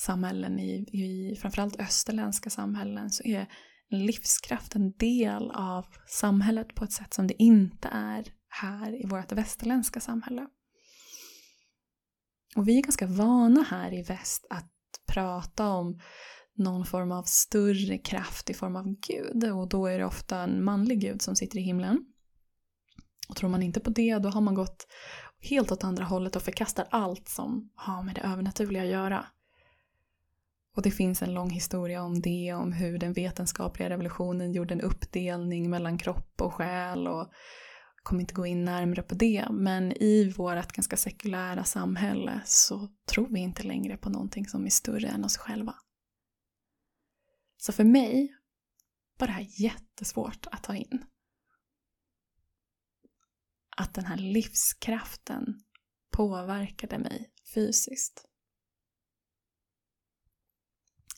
samhällen, 0.00 0.58
i, 0.58 0.72
i 0.92 1.36
framförallt 1.36 1.80
österländska 1.80 2.50
samhällen, 2.50 3.10
så 3.10 3.24
är 3.24 3.46
livskraft 3.90 4.74
en 4.74 4.92
del 4.92 5.50
av 5.50 5.86
samhället 6.08 6.74
på 6.74 6.84
ett 6.84 6.92
sätt 6.92 7.14
som 7.14 7.26
det 7.26 7.42
inte 7.42 7.88
är 7.92 8.24
här 8.48 9.04
i 9.04 9.06
vårt 9.06 9.32
västerländska 9.32 10.00
samhälle. 10.00 10.46
Och 12.56 12.68
vi 12.68 12.78
är 12.78 12.82
ganska 12.82 13.06
vana 13.06 13.62
här 13.62 13.94
i 13.94 14.02
väst 14.02 14.46
att 14.50 14.75
prata 15.06 15.68
om 15.68 16.00
någon 16.54 16.86
form 16.86 17.12
av 17.12 17.22
större 17.22 17.98
kraft 17.98 18.50
i 18.50 18.54
form 18.54 18.76
av 18.76 18.94
Gud 19.08 19.44
och 19.52 19.68
då 19.68 19.86
är 19.86 19.98
det 19.98 20.04
ofta 20.04 20.38
en 20.38 20.64
manlig 20.64 21.00
Gud 21.00 21.22
som 21.22 21.36
sitter 21.36 21.58
i 21.58 21.62
himlen. 21.62 22.06
Och 23.28 23.36
tror 23.36 23.50
man 23.50 23.62
inte 23.62 23.80
på 23.80 23.90
det 23.90 24.18
då 24.18 24.28
har 24.28 24.40
man 24.40 24.54
gått 24.54 24.86
helt 25.40 25.72
åt 25.72 25.84
andra 25.84 26.04
hållet 26.04 26.36
och 26.36 26.42
förkastar 26.42 26.86
allt 26.90 27.28
som 27.28 27.70
har 27.74 28.02
med 28.02 28.14
det 28.14 28.20
övernaturliga 28.20 28.82
att 28.82 28.88
göra. 28.88 29.26
Och 30.76 30.82
det 30.82 30.90
finns 30.90 31.22
en 31.22 31.34
lång 31.34 31.50
historia 31.50 32.02
om 32.02 32.20
det, 32.20 32.52
om 32.54 32.72
hur 32.72 32.98
den 32.98 33.12
vetenskapliga 33.12 33.90
revolutionen 33.90 34.52
gjorde 34.52 34.74
en 34.74 34.80
uppdelning 34.80 35.70
mellan 35.70 35.98
kropp 35.98 36.40
och 36.40 36.54
själ 36.54 37.08
och 37.08 37.30
kommer 38.06 38.20
inte 38.20 38.34
gå 38.34 38.46
in 38.46 38.64
närmre 38.64 39.02
på 39.02 39.14
det, 39.14 39.46
men 39.50 39.92
i 39.92 40.32
vårt 40.36 40.72
ganska 40.72 40.96
sekulära 40.96 41.64
samhälle 41.64 42.42
så 42.44 42.88
tror 43.10 43.28
vi 43.28 43.40
inte 43.40 43.62
längre 43.62 43.96
på 43.96 44.10
någonting 44.10 44.46
som 44.46 44.66
är 44.66 44.70
större 44.70 45.08
än 45.08 45.24
oss 45.24 45.36
själva. 45.36 45.74
Så 47.56 47.72
för 47.72 47.84
mig 47.84 48.36
var 49.18 49.26
det 49.26 49.32
här 49.32 49.46
jättesvårt 49.62 50.46
att 50.46 50.62
ta 50.62 50.74
in. 50.74 51.06
att 53.76 53.94
den 53.94 54.04
här 54.04 54.16
livskraften 54.16 55.60
påverkade 56.10 56.98
mig 56.98 57.30
fysiskt. 57.54 58.24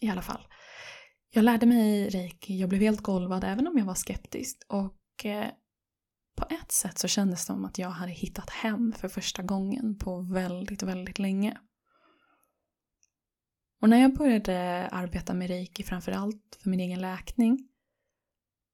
I 0.01 0.09
alla 0.09 0.23
fall. 0.23 0.47
Jag 1.31 1.45
lärde 1.45 1.67
mig 1.67 2.09
reiki, 2.09 2.61
jag 2.61 2.69
blev 2.69 2.81
helt 2.83 3.01
golvad 3.01 3.45
även 3.45 3.67
om 3.67 3.79
jag 3.79 3.85
var 3.85 3.95
skeptisk 3.95 4.63
och 4.69 5.25
eh, 5.25 5.51
på 6.39 6.47
ett 6.55 6.73
sätt 6.73 6.99
så 6.99 7.09
kändes 7.09 7.41
det 7.41 7.47
som 7.47 7.65
att 7.65 7.79
jag 7.79 7.91
hade 7.91 8.13
hittat 8.13 8.51
hem 8.51 8.93
för 8.93 9.09
första 9.09 9.43
gången 9.43 9.99
på 9.99 10.21
väldigt, 10.21 10.83
väldigt 10.83 11.19
länge. 11.19 11.59
Och 13.81 13.89
när 13.89 14.01
jag 14.01 14.15
började 14.15 14.89
arbeta 14.89 15.35
med 15.35 15.49
reiki 15.49 15.83
framförallt 15.83 16.59
för 16.63 16.71
min 16.71 16.81
egen 16.81 17.01
läkning 17.01 17.69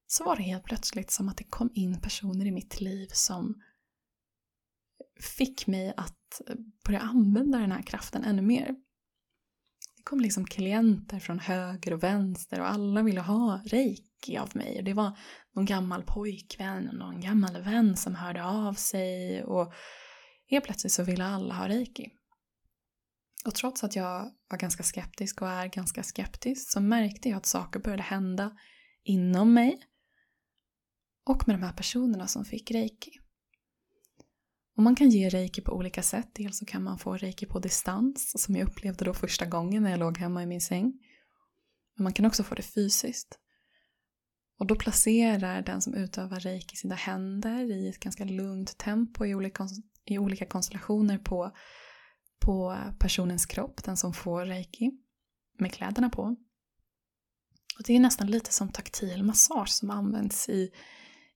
så 0.07 0.25
var 0.25 0.37
det 0.37 0.43
helt 0.43 0.65
plötsligt 0.65 1.11
som 1.11 1.29
att 1.29 1.37
det 1.37 1.45
kom 1.45 1.71
in 1.75 2.01
personer 2.01 2.47
i 2.47 2.51
mitt 2.51 2.81
liv 2.81 3.09
som 3.13 3.63
fick 5.37 5.67
mig 5.67 5.95
att 5.97 6.41
börja 6.87 7.01
använda 7.01 7.59
den 7.59 7.73
här 7.73 7.83
kraften 7.83 8.25
ännu 8.25 8.43
mer. 8.43 8.67
Det 9.97 10.03
kom 10.03 10.21
liksom 10.21 10.45
klienter 10.45 11.19
från 11.19 11.39
höger 11.39 11.93
och 11.93 12.03
vänster 12.03 12.61
och 12.61 12.71
alla 12.71 13.03
ville 13.03 13.21
ha 13.21 13.61
reiki 13.67 14.14
av 14.29 14.57
mig. 14.57 14.79
Och 14.79 14.85
det 14.85 14.93
var 14.93 15.19
någon 15.55 15.67
gammal 15.67 16.03
pojkvän 16.03 16.89
och 16.89 16.95
någon 16.95 17.21
gammal 17.21 17.63
vän 17.63 17.97
som 17.97 18.15
hörde 18.15 18.45
av 18.45 18.75
sig 18.75 19.45
och 19.45 19.73
helt 20.47 20.65
plötsligt 20.65 20.93
så 20.93 21.03
ville 21.03 21.25
alla 21.25 21.55
ha 21.55 21.69
reiki. 21.69 22.11
Och 23.45 23.55
trots 23.55 23.85
att 23.85 23.97
jag 23.97 24.31
var 24.51 24.59
ganska 24.59 24.83
skeptisk 24.83 25.43
och 25.43 25.49
är 25.49 25.67
ganska 25.67 26.03
skeptisk 26.03 26.73
så 26.73 26.81
märkte 26.81 27.29
jag 27.29 27.37
att 27.37 27.47
saker 27.47 27.81
började 27.81 28.03
hända 28.03 28.57
inom 29.05 29.55
mig 29.55 29.79
och 31.27 31.49
med 31.49 31.57
de 31.57 31.63
här 31.63 31.73
personerna 31.73 32.27
som 32.27 32.45
fick 32.45 32.71
reiki. 32.71 33.11
Och 34.77 34.83
man 34.83 34.97
kan 34.97 35.11
ge 35.11 35.29
reiki 35.29 35.61
på 35.61 35.73
olika 35.73 36.03
sätt. 36.03 36.31
Dels 36.35 36.59
så 36.59 36.65
kan 36.65 36.83
man 36.83 36.99
få 36.99 37.17
reiki 37.17 37.47
på 37.47 37.59
distans, 37.59 38.43
som 38.43 38.57
jag 38.57 38.69
upplevde 38.69 39.05
då 39.05 39.15
första 39.15 39.47
gången 39.47 39.83
när 39.83 39.91
jag 39.91 40.01
låg 40.01 40.19
hemma 40.19 40.43
i 40.43 40.47
min 40.47 40.61
säng. 40.61 40.93
Men 41.97 42.05
man 42.05 42.13
kan 42.13 42.27
också 42.27 42.43
få 42.43 42.55
det 42.55 42.63
fysiskt. 42.63 43.39
Och 44.59 44.67
då 44.67 44.75
placerar 44.75 45.63
den 45.63 45.83
som 45.83 45.95
utövar 45.95 46.41
reiki 46.41 46.77
sina 46.77 46.95
händer 46.95 47.73
i 47.73 47.89
ett 47.89 48.01
ganska 48.01 48.25
lugnt 48.25 48.79
tempo 48.79 49.25
i 49.25 49.35
olika, 49.35 49.69
i 50.05 50.19
olika 50.19 50.47
konstellationer 50.47 51.19
på, 51.19 51.51
på 52.41 52.77
personens 52.99 53.47
kropp, 53.47 53.85
den 53.85 53.97
som 53.97 54.15
får 54.15 54.45
reiki, 54.45 54.91
med 55.59 55.73
kläderna 55.73 56.11
på. 56.11 56.23
Och 57.79 57.83
det 57.87 57.97
är 57.97 58.01
nästan 58.01 58.27
lite 58.27 58.53
som 58.53 58.69
taktil 58.69 59.23
massage 59.23 59.69
som 59.69 59.91
används 59.91 60.49
i, 60.49 60.71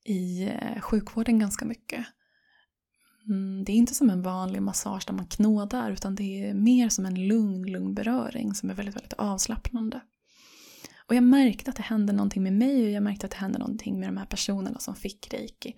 i 0.04 0.48
eh, 0.48 0.80
sjukvården 0.80 1.38
ganska 1.38 1.64
mycket. 1.64 2.06
Mm, 3.28 3.64
det 3.64 3.72
är 3.72 3.76
inte 3.76 3.94
som 3.94 4.10
en 4.10 4.22
vanlig 4.22 4.62
massage 4.62 5.04
där 5.06 5.14
man 5.14 5.26
knådar 5.26 5.90
utan 5.90 6.14
det 6.14 6.48
är 6.48 6.54
mer 6.54 6.88
som 6.88 7.06
en 7.06 7.28
lugn, 7.28 7.72
lugn 7.72 7.94
beröring 7.94 8.54
som 8.54 8.70
är 8.70 8.75
väldigt, 8.75 8.96
väldigt 8.96 9.12
avslappnande. 9.12 10.00
Och 11.09 11.15
jag 11.15 11.25
märkte 11.25 11.71
att 11.71 11.77
det 11.77 11.83
hände 11.83 12.12
någonting 12.12 12.43
med 12.43 12.53
mig 12.53 12.85
och 12.85 12.91
jag 12.91 13.03
märkte 13.03 13.27
att 13.27 13.31
det 13.31 13.38
hände 13.38 13.59
någonting 13.59 14.00
med 14.00 14.09
de 14.09 14.17
här 14.17 14.27
personerna 14.27 14.79
som 14.79 14.97
fick 14.97 15.33
reiki. 15.35 15.77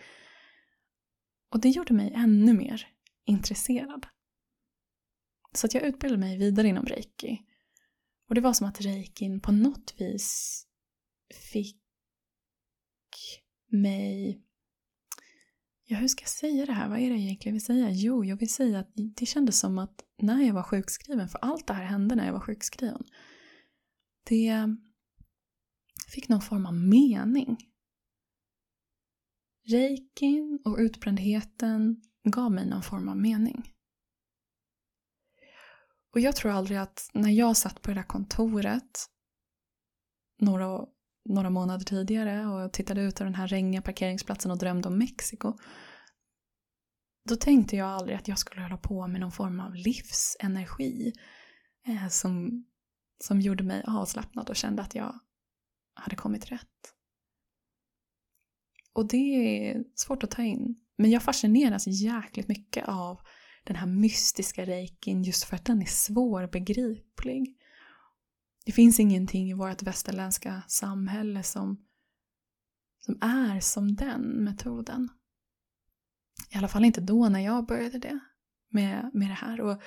Och 1.51 1.61
det 1.61 1.69
gjorde 1.69 1.95
mig 1.95 2.13
ännu 2.15 2.53
mer 2.53 2.89
intresserad. 3.25 4.07
Så 5.55 5.67
att 5.67 5.75
jag 5.75 5.83
utbildade 5.83 6.21
mig 6.21 6.39
vidare 6.39 6.69
inom 6.69 6.87
reiki. 6.87 7.43
Och 8.29 8.35
det 8.35 8.41
var 8.41 8.53
som 8.53 8.67
att 8.67 8.81
reikin 8.81 9.41
på 9.41 9.53
något 9.53 9.95
vis 9.99 10.67
fick 11.51 11.81
mig 13.69 14.43
Ja, 15.85 15.97
hur 15.97 16.09
ska 16.09 16.23
jag 16.23 16.29
säga 16.29 16.67
det 16.67 16.73
här? 16.73 16.89
Vad 16.89 16.99
är 16.99 17.03
det 17.03 17.09
jag 17.09 17.19
egentligen 17.19 17.55
vill 17.55 17.65
säga? 17.65 17.91
Jo, 17.91 18.25
jag 18.25 18.37
vill 18.37 18.53
säga 18.53 18.79
att 18.79 18.93
det 18.95 19.27
kändes 19.27 19.59
som 19.59 19.79
att 19.79 20.05
när 20.23 20.43
jag 20.43 20.55
var 20.55 20.63
sjukskriven, 20.63 21.29
för 21.29 21.39
allt 21.39 21.67
det 21.67 21.75
här 21.75 21.85
hände 21.85 22.15
när 22.15 22.27
jag 22.27 22.33
var 22.33 22.41
sjukskriven, 22.41 23.05
det 24.29 24.77
fick 26.11 26.29
någon 26.29 26.41
form 26.41 26.67
av 26.67 26.75
mening. 26.75 27.57
Reikin 29.69 30.59
och 30.65 30.77
utbrändheten 30.79 32.03
gav 32.25 32.53
mig 32.53 32.67
någon 32.67 32.83
form 32.83 33.09
av 33.09 33.17
mening. 33.17 33.73
Och 36.13 36.21
jag 36.21 36.37
tror 36.37 36.53
aldrig 36.53 36.79
att 36.79 37.11
när 37.13 37.31
jag 37.31 37.57
satt 37.57 37.83
på 37.83 37.91
det 37.91 37.95
där 37.95 38.03
kontoret 38.03 39.07
några 40.41 40.87
några 41.25 41.51
månader 41.51 41.85
tidigare 41.85 42.47
och 42.47 42.73
tittade 42.73 43.03
ut 43.03 43.21
över 43.21 43.31
den 43.31 43.41
här 43.41 43.49
regniga 43.49 43.83
parkeringsplatsen 43.83 44.51
och 44.51 44.59
drömde 44.59 44.89
om 44.89 44.99
Mexiko. 44.99 45.59
Då 47.29 47.37
tänkte 47.37 47.77
jag 47.77 47.89
aldrig 47.89 48.17
att 48.17 48.29
jag 48.29 48.39
skulle 48.39 48.63
hålla 48.63 48.77
på 48.77 49.07
med 49.07 49.21
någon 49.21 49.33
form 49.33 49.61
av 49.61 49.75
livsenergi 49.75 51.13
eh, 51.87 52.09
som, 52.09 52.65
som 53.25 53.41
gjorde 53.41 53.65
mig 53.65 53.85
avslappnad 53.87 54.51
och 54.51 54.57
kände 54.57 54.83
att 54.83 54.95
jag 54.95 55.21
hade 55.95 56.17
kommit 56.17 56.53
rätt. 56.53 56.95
Och 58.93 59.09
det 59.09 59.17
är 59.17 59.85
svårt 59.95 60.25
att 60.25 60.31
ta 60.31 60.43
in. 60.43 60.77
Men 60.97 61.11
jag 61.11 61.23
fascineras 61.23 61.87
jäkligt 61.87 62.49
mycket 62.49 62.89
av 62.89 63.21
den 63.65 63.77
här 63.77 63.87
mystiska 63.87 64.65
reikin 64.65 65.23
just 65.23 65.45
för 65.45 65.57
att 65.57 65.65
den 65.65 65.83
är 65.83 65.87
svårbegriplig. 65.87 67.57
Det 68.65 68.73
finns 68.73 69.01
ingenting 69.01 69.51
i 69.51 69.55
vårt 69.55 69.83
västerländska 69.83 70.63
samhälle 70.69 71.43
som, 71.43 71.87
som 72.99 73.19
är 73.21 73.61
som 73.61 73.95
den 73.95 74.23
metoden. 74.23 75.09
I 76.51 76.59
alla 76.59 76.69
fall 76.69 76.85
inte 76.85 77.01
då 77.01 77.29
när 77.29 77.41
jag 77.41 77.67
började 77.67 77.99
det 77.99 78.19
med, 78.69 79.11
med 79.15 79.31
det 79.31 79.35
här. 79.35 79.61
Och 79.61 79.83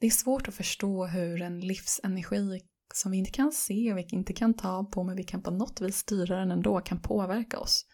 det 0.00 0.06
är 0.06 0.10
svårt 0.10 0.48
att 0.48 0.54
förstå 0.54 1.06
hur 1.06 1.42
en 1.42 1.60
livsenergi 1.60 2.60
som 2.94 3.10
vi 3.10 3.18
inte 3.18 3.30
kan 3.30 3.52
se 3.52 3.92
och 3.92 3.98
vi 3.98 4.06
inte 4.10 4.32
kan 4.32 4.54
ta 4.54 4.84
på 4.84 5.04
men 5.04 5.16
vi 5.16 5.24
kan 5.24 5.42
på 5.42 5.50
något 5.50 5.80
vis 5.80 5.96
styra 5.96 6.38
den 6.38 6.50
ändå 6.50 6.80
kan 6.80 7.02
påverka 7.02 7.58
oss 7.58 7.86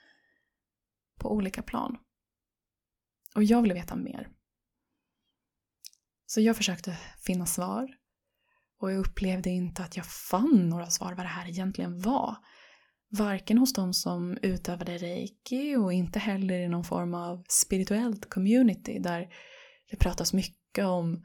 på 1.20 1.32
olika 1.32 1.62
plan. 1.62 1.96
Och 3.34 3.44
jag 3.44 3.62
ville 3.62 3.74
veta 3.74 3.96
mer. 3.96 4.28
Så 6.26 6.40
jag 6.40 6.56
försökte 6.56 6.98
finna 7.26 7.46
svar 7.46 7.88
och 8.80 8.92
jag 8.92 8.98
upplevde 8.98 9.50
inte 9.50 9.82
att 9.82 9.96
jag 9.96 10.06
fann 10.06 10.68
några 10.68 10.90
svar 10.90 11.14
vad 11.14 11.24
det 11.24 11.30
här 11.30 11.48
egentligen 11.48 12.00
var. 12.00 12.36
Varken 13.08 13.58
hos 13.58 13.72
de 13.72 13.94
som 13.94 14.38
utövade 14.42 14.98
reiki 14.98 15.76
och 15.76 15.92
inte 15.92 16.18
heller 16.18 16.58
i 16.58 16.68
någon 16.68 16.84
form 16.84 17.14
av 17.14 17.44
spirituellt 17.48 18.30
community 18.30 18.98
där 18.98 19.28
det 19.90 19.96
pratas 19.96 20.32
mycket 20.32 20.84
om 20.84 21.24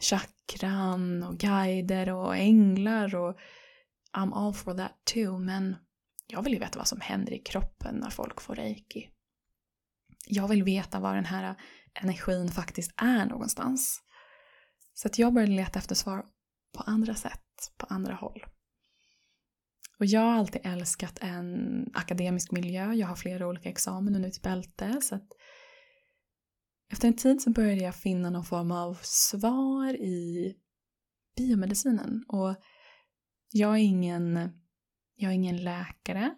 chakran 0.00 1.22
och 1.22 1.38
guider 1.38 2.10
och 2.10 2.36
änglar 2.36 3.14
och 3.14 3.36
I'm 4.16 4.34
all 4.34 4.54
for 4.54 4.74
that 4.74 4.92
too 5.14 5.38
men 5.38 5.76
jag 6.26 6.42
vill 6.42 6.52
ju 6.52 6.58
veta 6.58 6.78
vad 6.78 6.88
som 6.88 7.00
händer 7.00 7.32
i 7.32 7.38
kroppen 7.38 7.94
när 7.94 8.10
folk 8.10 8.40
får 8.40 8.54
reiki. 8.54 9.10
Jag 10.26 10.48
vill 10.48 10.64
veta 10.64 11.00
var 11.00 11.14
den 11.14 11.24
här 11.24 11.54
energin 11.94 12.48
faktiskt 12.48 12.92
är 12.96 13.26
någonstans. 13.26 14.00
Så 14.94 15.08
att 15.08 15.18
jag 15.18 15.34
började 15.34 15.52
leta 15.52 15.78
efter 15.78 15.94
svar 15.94 16.24
på 16.76 16.82
andra 16.82 17.14
sätt, 17.14 17.72
på 17.78 17.86
andra 17.86 18.14
håll. 18.14 18.44
Och 19.98 20.06
jag 20.06 20.20
har 20.20 20.32
alltid 20.32 20.60
älskat 20.64 21.18
en 21.20 21.84
akademisk 21.94 22.52
miljö. 22.52 22.92
Jag 22.92 23.06
har 23.06 23.16
flera 23.16 23.46
olika 23.46 23.68
examen 23.68 24.16
under 24.16 24.28
mitt 24.28 24.42
bälte. 24.42 25.00
Så 25.00 25.14
att 25.14 25.28
efter 26.92 27.08
en 27.08 27.16
tid 27.16 27.42
så 27.42 27.50
började 27.50 27.82
jag 27.82 27.94
finna 27.94 28.30
någon 28.30 28.44
form 28.44 28.72
av 28.72 28.98
svar 29.02 29.94
i 29.94 30.54
biomedicinen. 31.36 32.24
Och 32.28 32.54
jag 33.50 33.72
är 33.72 33.82
ingen, 33.82 34.50
jag 35.16 35.30
är 35.30 35.34
ingen 35.34 35.64
läkare. 35.64 36.34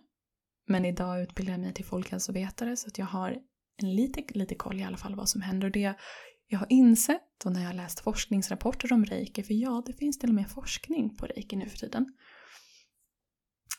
Men 0.68 0.84
idag 0.84 1.22
utbildar 1.22 1.52
jag 1.52 1.60
mig 1.60 1.74
till 1.74 1.84
folkhälsovetare 1.84 2.76
så 2.76 2.88
att 2.88 2.98
jag 2.98 3.06
har 3.06 3.38
en 3.82 3.94
lite, 3.94 4.22
lite 4.28 4.54
koll 4.54 4.80
i 4.80 4.84
alla 4.84 4.96
fall 4.96 5.14
vad 5.14 5.28
som 5.28 5.40
händer. 5.40 5.66
Och 5.66 5.72
det 5.72 5.94
jag 6.48 6.58
har 6.58 6.66
insett 6.70 7.44
och 7.44 7.52
när 7.52 7.60
jag 7.60 7.68
har 7.68 7.74
läst 7.74 8.00
forskningsrapporter 8.00 8.92
om 8.92 9.04
reiki, 9.04 9.42
för 9.42 9.54
ja, 9.54 9.82
det 9.86 9.92
finns 9.92 10.18
till 10.18 10.28
och 10.28 10.34
med 10.34 10.50
forskning 10.50 11.16
på 11.16 11.26
reiki 11.26 11.56
nu 11.56 11.68
för 11.68 11.78
tiden, 11.78 12.06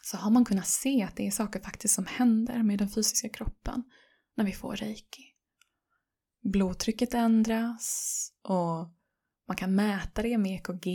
så 0.02 0.18
har 0.18 0.32
man 0.32 0.46
kunnat 0.46 0.68
se 0.68 1.04
att 1.04 1.16
det 1.16 1.28
är 1.28 1.32
saker 1.32 1.60
faktiskt 1.60 1.96
som 1.96 2.06
händer 2.06 2.64
med 2.64 2.80
den 2.80 2.90
fysiska 2.90 3.30
kroppen 3.30 3.84
när 4.36 4.46
vi 4.46 4.52
får 4.52 4.76
reiki. 4.76 5.24
Blodtrycket 6.52 7.14
ändras 7.14 8.32
och 8.44 8.90
man 9.48 9.58
kan 9.58 9.76
mäta 9.76 10.22
det 10.22 10.38
med 10.38 10.52
EKG 10.52 10.88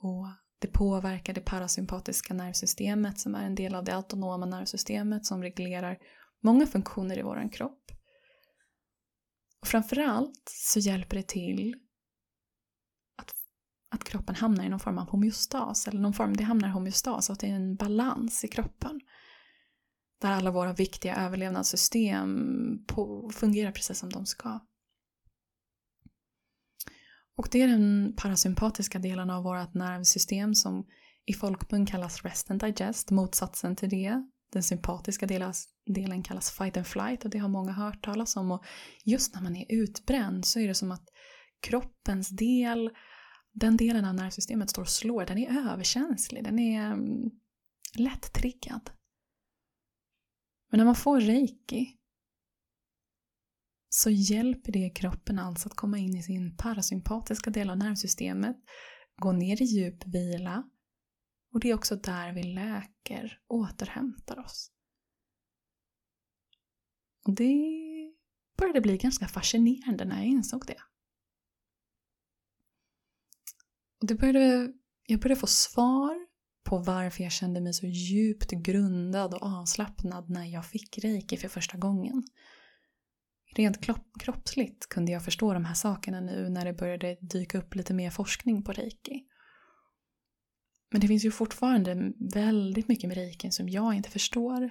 och 0.00 0.26
det 0.58 0.68
påverkar 0.68 1.34
det 1.34 1.40
parasympatiska 1.40 2.34
nervsystemet 2.34 3.20
som 3.20 3.34
är 3.34 3.46
en 3.46 3.54
del 3.54 3.74
av 3.74 3.84
det 3.84 3.96
autonoma 3.96 4.46
nervsystemet 4.46 5.26
som 5.26 5.42
reglerar 5.42 5.98
många 6.42 6.66
funktioner 6.66 7.18
i 7.18 7.22
vår 7.22 7.52
kropp. 7.52 7.92
Och 9.60 9.66
framförallt 9.66 10.42
så 10.44 10.78
hjälper 10.78 11.16
det 11.16 11.28
till 11.28 11.74
att, 13.16 13.34
att 13.90 14.04
kroppen 14.04 14.34
hamnar 14.34 14.64
i 14.64 14.68
någon 14.68 14.80
form 14.80 14.98
av 14.98 15.08
homeostas, 15.08 15.88
eller 15.88 16.00
någon 16.00 16.14
form, 16.14 16.36
det 16.36 16.44
hamnar 16.44 16.68
i 16.68 16.72
homeostas, 16.72 17.30
att 17.30 17.40
det 17.40 17.46
är 17.46 17.54
en 17.54 17.76
balans 17.76 18.44
i 18.44 18.48
kroppen. 18.48 19.00
Där 20.20 20.30
alla 20.30 20.50
våra 20.50 20.72
viktiga 20.72 21.16
överlevnadssystem 21.16 22.38
på, 22.86 23.30
fungerar 23.34 23.72
precis 23.72 23.98
som 23.98 24.10
de 24.10 24.26
ska. 24.26 24.60
Och 27.36 27.48
det 27.50 27.62
är 27.62 27.68
den 27.68 28.14
parasympatiska 28.16 28.98
delen 28.98 29.30
av 29.30 29.44
vårt 29.44 29.74
nervsystem 29.74 30.54
som 30.54 30.86
i 31.26 31.34
folkmun 31.34 31.86
kallas 31.86 32.22
rest 32.22 32.50
and 32.50 32.60
digest, 32.60 33.10
motsatsen 33.10 33.76
till 33.76 33.88
det. 33.88 34.22
Den 34.52 34.62
sympatiska 34.62 35.26
delen 35.86 36.22
kallas 36.22 36.50
fight 36.50 36.76
and 36.76 36.86
flight 36.86 37.24
och 37.24 37.30
det 37.30 37.38
har 37.38 37.48
många 37.48 37.72
hört 37.72 38.04
talas 38.04 38.36
om. 38.36 38.50
Och 38.50 38.64
just 39.04 39.34
när 39.34 39.42
man 39.42 39.56
är 39.56 39.66
utbränd 39.68 40.44
så 40.44 40.60
är 40.60 40.68
det 40.68 40.74
som 40.74 40.92
att 40.92 41.04
kroppens 41.60 42.28
del, 42.28 42.90
den 43.52 43.76
delen 43.76 44.04
av 44.04 44.14
nervsystemet 44.14 44.70
står 44.70 44.82
och 44.82 44.88
slår, 44.88 45.26
den 45.26 45.38
är 45.38 45.72
överkänslig, 45.72 46.44
den 46.44 46.58
är 46.58 46.86
mm, 46.86 47.00
um, 47.00 47.30
lätt 47.94 48.32
triggad. 48.32 48.90
Men 50.70 50.78
när 50.78 50.84
man 50.84 50.94
får 50.94 51.20
reiki 51.20 51.96
så 53.88 54.10
hjälper 54.10 54.72
det 54.72 54.90
kroppen 54.90 55.38
alltså 55.38 55.68
att 55.68 55.76
komma 55.76 55.98
in 55.98 56.16
i 56.16 56.22
sin 56.22 56.56
parasympatiska 56.56 57.50
del 57.50 57.70
av 57.70 57.76
nervsystemet, 57.76 58.56
gå 59.16 59.32
ner 59.32 59.62
i 59.62 59.64
djup 59.64 60.06
vila 60.06 60.70
och 61.52 61.60
det 61.60 61.70
är 61.70 61.74
också 61.74 61.96
där 61.96 62.32
vi 62.32 62.42
läker, 62.42 63.40
återhämtar 63.48 64.38
oss. 64.38 64.72
Och 67.26 67.34
det 67.34 67.56
började 68.58 68.80
bli 68.80 68.96
ganska 68.96 69.28
fascinerande 69.28 70.04
när 70.04 70.16
jag 70.16 70.26
insåg 70.26 70.66
det. 70.66 70.82
Och 74.00 74.06
det 74.06 74.14
började, 74.14 74.72
jag 75.06 75.20
började 75.20 75.40
få 75.40 75.46
svar 75.46 76.26
på 76.66 76.78
varför 76.78 77.22
jag 77.22 77.32
kände 77.32 77.60
mig 77.60 77.74
så 77.74 77.86
djupt 77.86 78.50
grundad 78.50 79.34
och 79.34 79.42
avslappnad 79.42 80.30
när 80.30 80.44
jag 80.44 80.66
fick 80.66 80.98
reiki 80.98 81.36
för 81.36 81.48
första 81.48 81.78
gången. 81.78 82.22
Rent 83.54 83.78
kroppsligt 84.20 84.88
kunde 84.88 85.12
jag 85.12 85.24
förstå 85.24 85.54
de 85.54 85.64
här 85.64 85.74
sakerna 85.74 86.20
nu 86.20 86.48
när 86.48 86.64
det 86.64 86.72
började 86.72 87.16
dyka 87.20 87.58
upp 87.58 87.74
lite 87.74 87.94
mer 87.94 88.10
forskning 88.10 88.62
på 88.62 88.72
reiki. 88.72 89.24
Men 90.90 91.00
det 91.00 91.08
finns 91.08 91.24
ju 91.24 91.30
fortfarande 91.30 92.12
väldigt 92.34 92.88
mycket 92.88 93.08
med 93.08 93.16
reikin 93.16 93.52
som 93.52 93.68
jag 93.68 93.94
inte 93.94 94.10
förstår. 94.10 94.70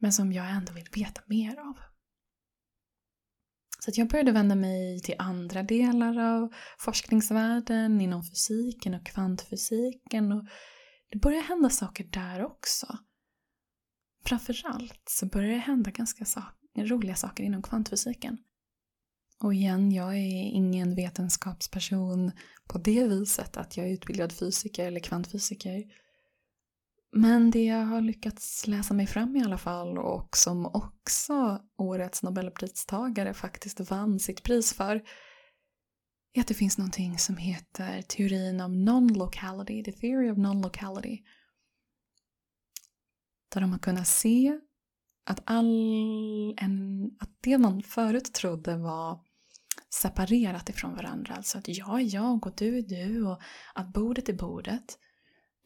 Men 0.00 0.12
som 0.12 0.32
jag 0.32 0.50
ändå 0.50 0.72
vill 0.72 0.88
veta 0.94 1.22
mer 1.26 1.58
av. 1.58 1.76
Så 3.78 3.90
jag 3.94 4.08
började 4.08 4.32
vända 4.32 4.54
mig 4.54 5.00
till 5.00 5.14
andra 5.18 5.62
delar 5.62 6.18
av 6.18 6.54
forskningsvärlden 6.78 8.00
inom 8.00 8.22
fysiken 8.24 8.94
och 8.94 9.06
kvantfysiken 9.06 10.32
och 10.32 10.44
det 11.10 11.18
började 11.18 11.46
hända 11.46 11.70
saker 11.70 12.04
där 12.04 12.44
också. 12.44 12.98
Framförallt 14.24 15.02
så 15.08 15.26
började 15.26 15.54
det 15.54 15.60
hända 15.60 15.90
ganska 15.90 16.24
roliga 16.76 17.14
saker 17.14 17.44
inom 17.44 17.62
kvantfysiken. 17.62 18.38
Och 19.42 19.54
igen, 19.54 19.92
jag 19.92 20.14
är 20.14 20.50
ingen 20.54 20.94
vetenskapsperson 20.94 22.32
på 22.68 22.78
det 22.78 23.04
viset 23.04 23.56
att 23.56 23.76
jag 23.76 23.86
är 23.86 23.92
utbildad 23.92 24.32
fysiker 24.32 24.86
eller 24.86 25.00
kvantfysiker. 25.00 25.84
Men 27.12 27.50
det 27.50 27.64
jag 27.64 27.84
har 27.84 28.00
lyckats 28.00 28.66
läsa 28.66 28.94
mig 28.94 29.06
fram 29.06 29.36
i 29.36 29.42
alla 29.42 29.58
fall 29.58 29.98
och 29.98 30.36
som 30.36 30.66
också 30.66 31.62
årets 31.78 32.22
nobelpristagare 32.22 33.34
faktiskt 33.34 33.90
vann 33.90 34.18
sitt 34.18 34.42
pris 34.42 34.74
för 34.74 35.02
är 36.32 36.40
att 36.40 36.46
det 36.46 36.54
finns 36.54 36.78
någonting 36.78 37.18
som 37.18 37.36
heter 37.36 38.02
teorin 38.02 38.60
om 38.60 38.88
non-locality, 38.88 39.84
the 39.84 39.92
theory 39.92 40.30
of 40.30 40.38
non-locality. 40.38 41.18
Där 43.54 43.60
de 43.60 43.72
har 43.72 43.78
kunnat 43.78 44.08
se 44.08 44.60
att, 45.26 45.40
all 45.44 46.54
en, 46.58 47.04
att 47.20 47.30
det 47.40 47.58
man 47.58 47.82
förut 47.82 48.34
trodde 48.34 48.76
var 48.76 49.20
separerat 49.94 50.68
ifrån 50.68 50.94
varandra. 50.94 51.34
Alltså 51.34 51.58
att 51.58 51.68
jag 51.68 52.00
är 52.00 52.14
jag 52.14 52.46
och 52.46 52.54
du 52.56 52.78
är 52.78 52.82
du 52.82 53.26
och 53.26 53.40
att 53.74 53.92
bordet 53.92 54.28
är 54.28 54.32
bordet. 54.32 54.98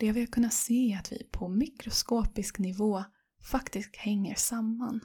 Det 0.02 0.12
vi 0.12 0.20
har 0.20 0.26
kunnat 0.26 0.52
se 0.52 0.92
är 0.92 0.98
att 0.98 1.12
vi 1.12 1.28
på 1.32 1.48
mikroskopisk 1.48 2.58
nivå 2.58 3.04
faktiskt 3.42 3.96
hänger 3.96 4.34
samman. 4.34 5.00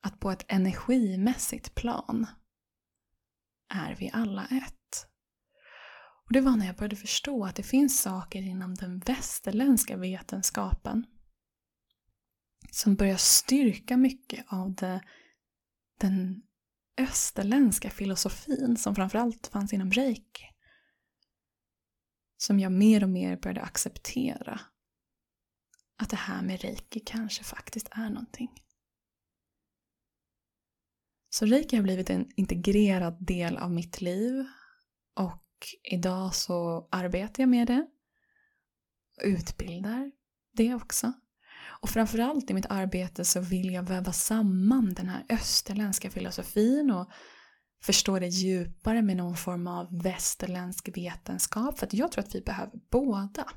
Att 0.00 0.20
på 0.20 0.30
ett 0.30 0.44
energimässigt 0.48 1.74
plan 1.74 2.26
är 3.68 3.94
vi 3.94 4.10
alla 4.12 4.46
ett. 4.46 5.06
Och 6.26 6.32
Det 6.32 6.40
var 6.40 6.56
när 6.56 6.66
jag 6.66 6.76
började 6.76 6.96
förstå 6.96 7.44
att 7.44 7.56
det 7.56 7.62
finns 7.62 8.00
saker 8.00 8.42
inom 8.42 8.74
den 8.74 8.98
västerländska 8.98 9.96
vetenskapen 9.96 11.06
som 12.70 12.96
börjar 12.96 13.16
styrka 13.16 13.96
mycket 13.96 14.44
av 14.48 14.74
det, 14.74 15.02
den 16.00 16.42
österländska 16.98 17.90
filosofin 17.90 18.76
som 18.76 18.94
framförallt 18.94 19.46
fanns 19.46 19.72
inom 19.72 19.92
reiki. 19.92 20.51
Som 22.42 22.60
jag 22.60 22.72
mer 22.72 23.02
och 23.02 23.08
mer 23.08 23.36
började 23.36 23.60
acceptera. 23.60 24.60
Att 25.98 26.10
det 26.10 26.16
här 26.16 26.42
med 26.42 26.60
reiki 26.60 27.00
kanske 27.00 27.44
faktiskt 27.44 27.88
är 27.90 28.10
någonting. 28.10 28.50
Så 31.30 31.46
reiki 31.46 31.76
har 31.76 31.82
blivit 31.82 32.10
en 32.10 32.30
integrerad 32.36 33.26
del 33.26 33.56
av 33.56 33.70
mitt 33.70 34.00
liv 34.00 34.44
och 35.14 35.46
idag 35.92 36.34
så 36.34 36.88
arbetar 36.90 37.42
jag 37.42 37.48
med 37.48 37.66
det. 37.66 37.86
och 39.16 39.26
Utbildar 39.26 40.12
det 40.52 40.74
också. 40.74 41.12
Och 41.82 41.90
framförallt 41.90 42.50
i 42.50 42.54
mitt 42.54 42.66
arbete 42.66 43.24
så 43.24 43.40
vill 43.40 43.72
jag 43.72 43.82
väva 43.82 44.12
samman 44.12 44.94
den 44.94 45.08
här 45.08 45.24
österländska 45.28 46.10
filosofin 46.10 46.90
och 46.90 47.10
förstå 47.82 48.18
det 48.18 48.26
djupare 48.26 49.02
med 49.02 49.16
någon 49.16 49.36
form 49.36 49.66
av 49.66 50.02
västerländsk 50.02 50.88
vetenskap. 50.96 51.78
För 51.78 51.86
att 51.86 51.94
jag 51.94 52.12
tror 52.12 52.24
att 52.24 52.34
vi 52.34 52.40
behöver 52.40 52.72
båda. 52.90 53.48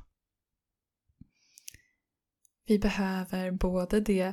Vi 2.66 2.78
behöver 2.78 3.50
både 3.50 4.00
det 4.00 4.26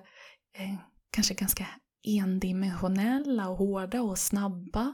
eh, 0.58 0.76
kanske 1.12 1.34
ganska 1.34 1.68
endimensionella 2.04 3.50
och 3.50 3.58
hårda 3.58 4.02
och 4.02 4.20
snabba 4.20 4.94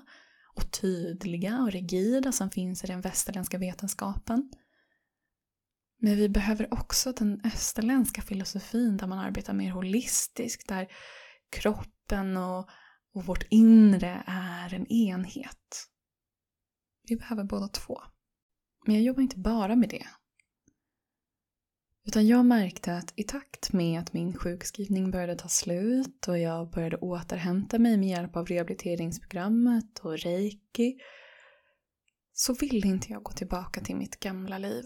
och 0.56 0.72
tydliga 0.72 1.60
och 1.60 1.72
rigida 1.72 2.32
som 2.32 2.50
finns 2.50 2.84
i 2.84 2.88
den 2.88 3.02
västerländska 3.02 3.58
vetenskapen. 3.58 4.52
Men 6.02 6.16
vi 6.16 6.30
behöver 6.30 6.74
också 6.74 7.12
den 7.12 7.42
österländska 7.46 8.22
filosofin 8.22 8.98
där 8.98 9.08
man 9.08 9.20
arbetar 9.20 9.54
mer 9.54 9.72
holistiskt, 9.72 10.68
där 10.68 10.88
kroppen 11.52 12.38
och, 12.38 12.70
och 13.20 13.26
vårt 13.26 13.48
inre 13.50 14.24
är 14.28 14.74
en 14.74 14.88
enhet. 14.88 15.88
Vi 17.08 17.16
behöver 17.16 17.44
båda 17.44 17.68
två. 17.68 18.02
Men 18.86 18.96
jag 18.96 19.04
jobbar 19.04 19.22
inte 19.22 19.38
bara 19.38 19.76
med 19.76 19.90
det. 19.90 20.08
Utan 22.08 22.28
jag 22.28 22.46
märkte 22.46 22.96
att 22.96 23.14
i 23.16 23.24
takt 23.24 23.74
med 23.74 24.00
att 24.00 24.14
min 24.14 24.34
sjukskrivning 24.34 25.12
började 25.12 25.36
ta 25.36 25.48
slut 25.48 26.28
och 26.28 26.40
jag 26.40 26.72
började 26.72 26.98
återhämta 26.98 27.80
mig 27.80 27.98
med 27.98 28.10
hjälp 28.10 28.36
av 28.36 28.46
rehabiliteringsprogrammet 28.46 30.00
och 30.00 30.18
reiki 30.18 30.98
så 32.34 32.54
ville 32.54 32.88
inte 32.88 33.12
jag 33.12 33.24
gå 33.24 33.32
tillbaka 33.32 33.82
till 33.82 33.96
mitt 33.96 34.20
gamla 34.20 34.58
liv. 34.58 34.86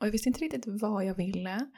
Och 0.00 0.06
jag 0.06 0.12
visste 0.12 0.28
inte 0.28 0.40
riktigt 0.40 0.64
vad 0.66 1.04
jag 1.04 1.14
ville. 1.14 1.70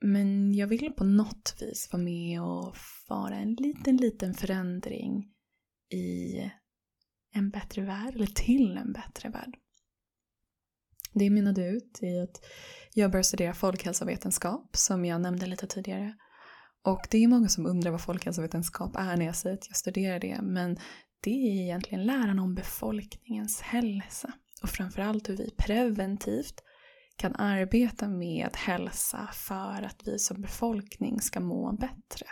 Men 0.00 0.54
jag 0.54 0.66
vill 0.66 0.92
på 0.92 1.04
något 1.04 1.56
vis 1.60 1.88
vara 1.92 2.02
med 2.02 2.42
och 2.42 2.76
vara 3.08 3.36
en 3.36 3.54
liten, 3.54 3.96
liten 3.96 4.34
förändring 4.34 5.32
i 5.92 6.50
en 7.34 7.50
bättre 7.50 7.82
värld, 7.82 8.14
eller 8.14 8.26
till 8.26 8.76
en 8.76 8.92
bättre 8.92 9.28
värld. 9.28 9.56
Det 11.12 11.30
mynnade 11.30 11.68
ut 11.68 11.98
i 12.02 12.18
att 12.18 12.44
jag 12.94 13.10
började 13.10 13.24
studera 13.24 13.54
folkhälsovetenskap 13.54 14.76
som 14.76 15.04
jag 15.04 15.20
nämnde 15.20 15.46
lite 15.46 15.66
tidigare. 15.66 16.14
Och 16.82 17.00
det 17.10 17.24
är 17.24 17.28
många 17.28 17.48
som 17.48 17.66
undrar 17.66 17.90
vad 17.90 18.00
folkhälsovetenskap 18.00 18.96
är 18.96 19.16
när 19.16 19.26
jag 19.26 19.36
säger 19.36 19.56
att 19.56 19.68
jag 19.68 19.76
studerar 19.76 20.20
det. 20.20 20.42
Men 20.42 20.76
det 21.20 21.30
är 21.30 21.62
egentligen 21.62 22.06
läran 22.06 22.38
om 22.38 22.54
befolkningens 22.54 23.60
hälsa. 23.60 24.32
Och 24.62 24.68
framförallt 24.68 25.28
hur 25.28 25.36
vi 25.36 25.50
preventivt 25.50 26.62
kan 27.20 27.36
arbeta 27.36 28.08
med 28.08 28.56
hälsa 28.56 29.28
för 29.32 29.82
att 29.82 30.02
vi 30.04 30.18
som 30.18 30.42
befolkning 30.42 31.20
ska 31.20 31.40
må 31.40 31.72
bättre 31.72 32.26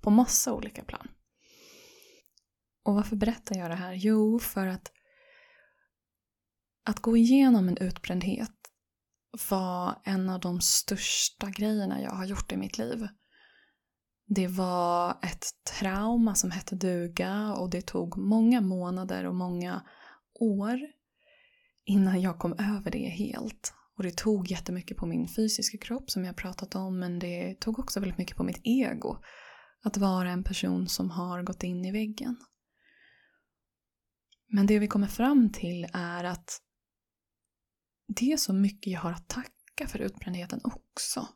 på 0.00 0.10
massa 0.10 0.52
olika 0.52 0.84
plan. 0.84 1.08
Och 2.84 2.94
varför 2.94 3.16
berättar 3.16 3.56
jag 3.56 3.70
det 3.70 3.74
här? 3.74 3.92
Jo, 3.92 4.38
för 4.38 4.66
att 4.66 4.92
att 6.86 7.00
gå 7.00 7.16
igenom 7.16 7.68
en 7.68 7.76
utbrändhet 7.76 8.50
var 9.50 10.00
en 10.04 10.30
av 10.30 10.40
de 10.40 10.60
största 10.60 11.50
grejerna 11.50 12.02
jag 12.02 12.10
har 12.10 12.24
gjort 12.24 12.52
i 12.52 12.56
mitt 12.56 12.78
liv. 12.78 13.08
Det 14.26 14.48
var 14.48 15.10
ett 15.22 15.46
trauma 15.78 16.34
som 16.34 16.50
hette 16.50 16.74
duga 16.74 17.54
och 17.54 17.70
det 17.70 17.86
tog 17.86 18.18
många 18.18 18.60
månader 18.60 19.24
och 19.24 19.34
många 19.34 19.82
år 20.40 20.80
innan 21.84 22.20
jag 22.20 22.38
kom 22.38 22.52
över 22.52 22.90
det 22.90 23.08
helt. 23.08 23.74
Och 23.96 24.02
det 24.02 24.16
tog 24.16 24.50
jättemycket 24.50 24.96
på 24.96 25.06
min 25.06 25.28
fysiska 25.28 25.78
kropp 25.78 26.10
som 26.10 26.24
jag 26.24 26.36
pratat 26.36 26.74
om 26.74 26.98
men 26.98 27.18
det 27.18 27.60
tog 27.60 27.78
också 27.78 28.00
väldigt 28.00 28.18
mycket 28.18 28.36
på 28.36 28.44
mitt 28.44 28.60
ego. 28.64 29.16
Att 29.82 29.96
vara 29.96 30.30
en 30.30 30.44
person 30.44 30.88
som 30.88 31.10
har 31.10 31.42
gått 31.42 31.62
in 31.62 31.84
i 31.84 31.92
väggen. 31.92 32.36
Men 34.48 34.66
det 34.66 34.78
vi 34.78 34.88
kommer 34.88 35.06
fram 35.06 35.52
till 35.52 35.86
är 35.92 36.24
att 36.24 36.60
det 38.16 38.32
är 38.32 38.36
så 38.36 38.52
mycket 38.52 38.92
jag 38.92 39.00
har 39.00 39.12
att 39.12 39.28
tacka 39.28 39.86
för 39.86 39.98
utbrändheten 39.98 40.60
också. 40.64 41.28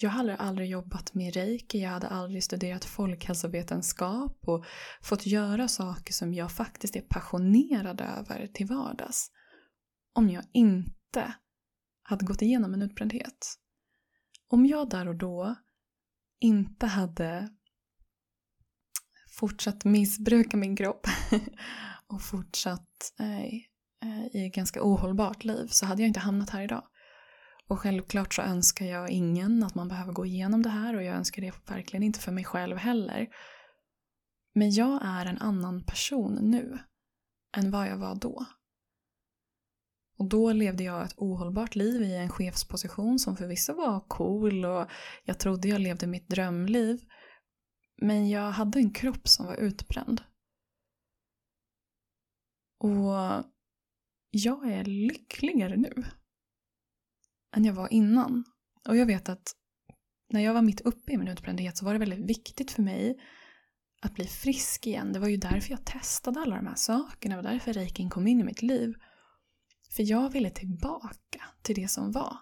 Jag 0.00 0.10
hade 0.10 0.36
aldrig 0.36 0.70
jobbat 0.70 1.14
med 1.14 1.34
reiki, 1.34 1.82
jag 1.82 1.90
hade 1.90 2.08
aldrig 2.08 2.44
studerat 2.44 2.84
folkhälsovetenskap 2.84 4.38
och 4.40 4.64
fått 5.02 5.26
göra 5.26 5.68
saker 5.68 6.12
som 6.12 6.34
jag 6.34 6.52
faktiskt 6.52 6.96
är 6.96 7.00
passionerad 7.00 8.00
över 8.00 8.46
till 8.46 8.66
vardags. 8.66 9.30
Om 10.12 10.30
jag 10.30 10.44
inte 10.52 10.97
hade 12.02 12.24
gått 12.24 12.42
igenom 12.42 12.74
en 12.74 12.82
utbrändhet. 12.82 13.54
Om 14.48 14.66
jag 14.66 14.90
där 14.90 15.08
och 15.08 15.16
då 15.16 15.54
inte 16.40 16.86
hade 16.86 17.48
fortsatt 19.38 19.84
missbruka 19.84 20.56
min 20.56 20.76
kropp 20.76 21.06
och 22.06 22.22
fortsatt 22.22 23.12
eh, 23.18 23.44
eh 24.04 24.26
i 24.32 24.46
ett 24.46 24.54
ganska 24.54 24.82
ohållbart 24.82 25.44
liv 25.44 25.66
så 25.70 25.86
hade 25.86 26.02
jag 26.02 26.08
inte 26.08 26.20
hamnat 26.20 26.50
här 26.50 26.62
idag. 26.62 26.84
Och 27.68 27.80
självklart 27.80 28.34
så 28.34 28.42
önskar 28.42 28.86
jag 28.86 29.10
ingen 29.10 29.62
att 29.62 29.74
man 29.74 29.88
behöver 29.88 30.12
gå 30.12 30.26
igenom 30.26 30.62
det 30.62 30.68
här 30.68 30.96
och 30.96 31.02
jag 31.02 31.16
önskar 31.16 31.42
det 31.42 31.70
verkligen 31.70 32.02
inte 32.02 32.20
för 32.20 32.32
mig 32.32 32.44
själv 32.44 32.76
heller. 32.76 33.28
Men 34.54 34.70
jag 34.70 35.00
är 35.04 35.26
en 35.26 35.38
annan 35.38 35.84
person 35.84 36.38
nu 36.42 36.78
än 37.56 37.70
vad 37.70 37.88
jag 37.88 37.96
var 37.96 38.14
då. 38.14 38.46
Och 40.18 40.28
då 40.28 40.52
levde 40.52 40.84
jag 40.84 41.04
ett 41.04 41.14
ohållbart 41.16 41.74
liv 41.74 42.02
i 42.02 42.16
en 42.16 42.28
chefsposition 42.28 43.18
som 43.18 43.36
förvisso 43.36 43.74
var 43.74 44.00
cool 44.08 44.64
och 44.64 44.90
jag 45.24 45.38
trodde 45.38 45.68
jag 45.68 45.80
levde 45.80 46.06
mitt 46.06 46.28
drömliv. 46.28 47.00
Men 48.02 48.28
jag 48.28 48.50
hade 48.50 48.78
en 48.78 48.92
kropp 48.92 49.28
som 49.28 49.46
var 49.46 49.56
utbränd. 49.56 50.22
Och 52.80 53.44
jag 54.30 54.72
är 54.72 54.84
lyckligare 54.84 55.76
nu 55.76 56.04
än 57.56 57.64
jag 57.64 57.74
var 57.74 57.92
innan. 57.92 58.44
Och 58.88 58.96
jag 58.96 59.06
vet 59.06 59.28
att 59.28 59.52
när 60.30 60.40
jag 60.40 60.54
var 60.54 60.62
mitt 60.62 60.80
uppe 60.80 61.12
i 61.12 61.16
min 61.16 61.28
utbrändhet 61.28 61.76
så 61.76 61.84
var 61.84 61.92
det 61.92 61.98
väldigt 61.98 62.30
viktigt 62.30 62.70
för 62.70 62.82
mig 62.82 63.20
att 64.02 64.14
bli 64.14 64.24
frisk 64.24 64.86
igen. 64.86 65.12
Det 65.12 65.18
var 65.18 65.28
ju 65.28 65.36
därför 65.36 65.70
jag 65.70 65.84
testade 65.84 66.40
alla 66.40 66.56
de 66.56 66.66
här 66.66 66.74
sakerna. 66.74 67.36
Det 67.36 67.42
var 67.42 67.50
därför 67.52 67.72
reikin 67.72 68.10
kom 68.10 68.26
in 68.26 68.40
i 68.40 68.44
mitt 68.44 68.62
liv. 68.62 68.94
För 69.88 70.02
jag 70.02 70.30
ville 70.30 70.50
tillbaka 70.50 71.44
till 71.62 71.74
det 71.74 71.88
som 71.88 72.12
var. 72.12 72.36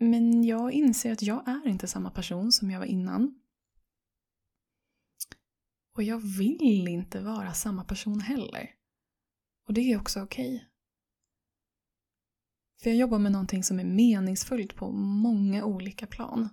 Men 0.00 0.44
jag 0.44 0.72
inser 0.72 1.12
att 1.12 1.22
jag 1.22 1.48
är 1.48 1.68
inte 1.68 1.86
samma 1.86 2.10
person 2.10 2.52
som 2.52 2.70
jag 2.70 2.78
var 2.78 2.86
innan. 2.86 3.40
Och 5.94 6.02
jag 6.02 6.18
vill 6.18 6.88
inte 6.88 7.20
vara 7.20 7.52
samma 7.52 7.84
person 7.84 8.20
heller. 8.20 8.70
Och 9.66 9.74
det 9.74 9.80
är 9.80 10.00
också 10.00 10.22
okej. 10.22 10.54
Okay. 10.56 10.68
För 12.82 12.90
jag 12.90 12.98
jobbar 12.98 13.18
med 13.18 13.32
någonting 13.32 13.64
som 13.64 13.80
är 13.80 13.84
meningsfullt 13.84 14.76
på 14.76 14.92
många 14.92 15.64
olika 15.64 16.06
plan. 16.06 16.48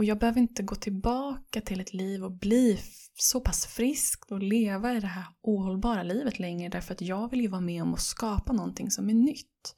Och 0.00 0.04
jag 0.04 0.18
behöver 0.18 0.40
inte 0.40 0.62
gå 0.62 0.74
tillbaka 0.74 1.60
till 1.60 1.80
ett 1.80 1.94
liv 1.94 2.24
och 2.24 2.32
bli 2.32 2.80
så 3.14 3.40
pass 3.40 3.66
frisk 3.66 4.30
och 4.30 4.42
leva 4.42 4.96
i 4.96 5.00
det 5.00 5.06
här 5.06 5.24
ohållbara 5.42 6.02
livet 6.02 6.38
längre 6.38 6.68
därför 6.68 6.94
att 6.94 7.00
jag 7.00 7.30
vill 7.30 7.40
ju 7.40 7.48
vara 7.48 7.60
med 7.60 7.82
om 7.82 7.94
att 7.94 8.00
skapa 8.00 8.52
någonting 8.52 8.90
som 8.90 9.10
är 9.10 9.14
nytt. 9.14 9.74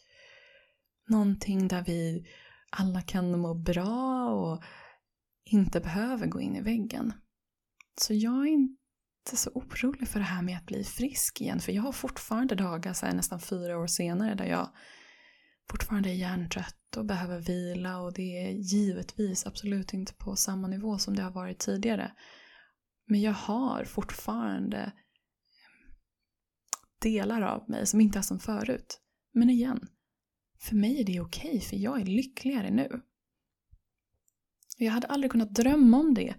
Någonting 1.09 1.69
där 1.69 1.85
vi 1.87 2.27
alla 2.71 3.03
kan 3.03 3.41
må 3.41 3.55
bra 3.55 4.29
och 4.29 4.63
inte 5.45 5.81
behöver 5.81 6.27
gå 6.27 6.41
in 6.41 6.57
i 6.57 6.61
väggen. 6.61 7.13
Så 8.01 8.15
jag 8.15 8.47
är 8.47 8.53
inte 8.53 9.37
så 9.37 9.51
orolig 9.51 10.09
för 10.09 10.19
det 10.19 10.27
här 10.27 10.43
med 10.43 10.57
att 10.57 10.67
bli 10.67 10.85
frisk 10.85 11.41
igen 11.41 11.61
för 11.61 11.73
jag 11.73 11.83
har 11.83 11.93
fortfarande 11.93 12.55
dagar 12.55 12.93
så 12.93 13.07
här, 13.07 13.15
nästan 13.15 13.41
fyra 13.41 13.79
år 13.79 13.87
senare 13.87 14.35
där 14.35 14.47
jag 14.47 14.71
fortfarande 15.71 16.11
är 16.11 16.15
hjärntrött 16.15 16.82
och 16.97 17.05
behöver 17.05 17.41
vila 17.41 18.01
och 18.01 18.13
det 18.13 18.47
är 18.47 18.51
givetvis 18.51 19.47
absolut 19.47 19.93
inte 19.93 20.15
på 20.15 20.37
samma 20.37 20.69
nivå 20.69 20.99
som 20.99 21.17
det 21.17 21.23
har 21.23 21.31
varit 21.31 21.59
tidigare. 21.59 22.13
Men 23.07 23.21
jag 23.21 23.33
har 23.33 23.85
fortfarande 23.85 24.93
delar 27.01 27.43
av 27.43 27.71
mig 27.71 27.87
som 27.87 28.01
inte 28.01 28.19
är 28.19 28.23
som 28.23 28.39
förut. 28.39 29.01
Men 29.33 29.51
igen, 29.51 29.89
för 30.61 30.77
mig 30.77 31.01
är 31.01 31.05
det 31.05 31.21
okej 31.21 31.49
okay, 31.49 31.61
för 31.61 31.77
jag 31.77 32.01
är 32.01 32.05
lyckligare 32.05 32.71
nu. 32.71 33.03
Jag 34.79 34.93
hade 34.93 35.07
aldrig 35.07 35.33
kunnat 35.33 35.55
drömma 35.55 35.99
om 35.99 36.15
det 36.15 36.35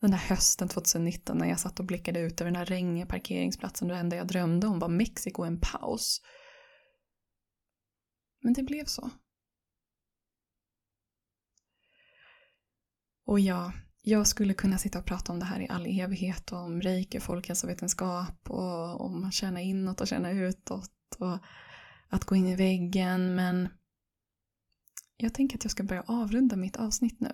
den 0.00 0.10
där 0.10 0.18
hösten 0.18 0.68
2019 0.68 1.38
när 1.38 1.48
jag 1.48 1.60
satt 1.60 1.80
och 1.80 1.86
blickade 1.86 2.20
ut 2.20 2.40
över 2.40 2.50
den 2.50 2.60
där 2.60 2.66
regniga 2.66 3.06
parkeringsplatsen 3.06 3.90
och 3.90 3.94
det 3.94 4.00
enda 4.00 4.16
jag 4.16 4.26
drömde 4.26 4.66
om 4.66 4.78
var 4.78 4.88
Mexiko 4.88 5.42
en 5.42 5.60
paus. 5.60 6.20
Men 8.42 8.52
det 8.52 8.62
blev 8.62 8.84
så. 8.84 9.10
Och 13.28 13.40
ja, 13.40 13.72
jag 14.02 14.26
skulle 14.26 14.54
kunna 14.54 14.78
sitta 14.78 14.98
och 14.98 15.04
prata 15.04 15.32
om 15.32 15.38
det 15.38 15.44
här 15.44 15.60
i 15.60 15.68
all 15.68 15.86
evighet 15.86 16.52
om 16.52 16.80
reiki, 16.80 17.20
folkhälsovetenskap 17.20 18.50
och 18.50 19.00
om 19.00 19.24
att 19.24 19.34
känna 19.34 19.60
inåt 19.60 20.00
och 20.00 20.08
känna 20.08 20.30
utåt 20.30 21.16
och 21.18 21.38
att 22.08 22.24
gå 22.24 22.36
in 22.36 22.46
i 22.46 22.56
väggen 22.56 23.34
men 23.34 23.68
jag 25.16 25.34
tänker 25.34 25.56
att 25.56 25.64
jag 25.64 25.70
ska 25.70 25.82
börja 25.82 26.02
avrunda 26.02 26.56
mitt 26.56 26.76
avsnitt 26.76 27.20
nu. 27.20 27.32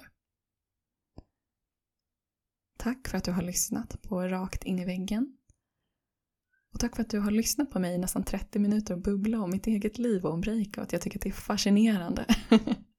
Tack 2.78 3.08
för 3.08 3.18
att 3.18 3.24
du 3.24 3.32
har 3.32 3.42
lyssnat 3.42 4.02
på 4.02 4.28
Rakt 4.28 4.64
in 4.64 4.78
i 4.78 4.84
väggen. 4.84 5.36
Och 6.72 6.80
tack 6.80 6.96
för 6.96 7.02
att 7.02 7.10
du 7.10 7.18
har 7.18 7.30
lyssnat 7.30 7.70
på 7.70 7.78
mig 7.78 7.94
i 7.94 7.98
nästan 7.98 8.24
30 8.24 8.58
minuter 8.58 8.94
och 8.94 9.02
bubbla 9.02 9.40
om 9.40 9.50
mitt 9.50 9.66
eget 9.66 9.98
liv 9.98 10.24
och 10.24 10.32
om 10.32 10.42
reike 10.42 10.80
och 10.80 10.84
att 10.84 10.92
Jag 10.92 11.02
tycker 11.02 11.18
att 11.18 11.22
det 11.22 11.28
är 11.28 11.32
fascinerande. 11.32 12.26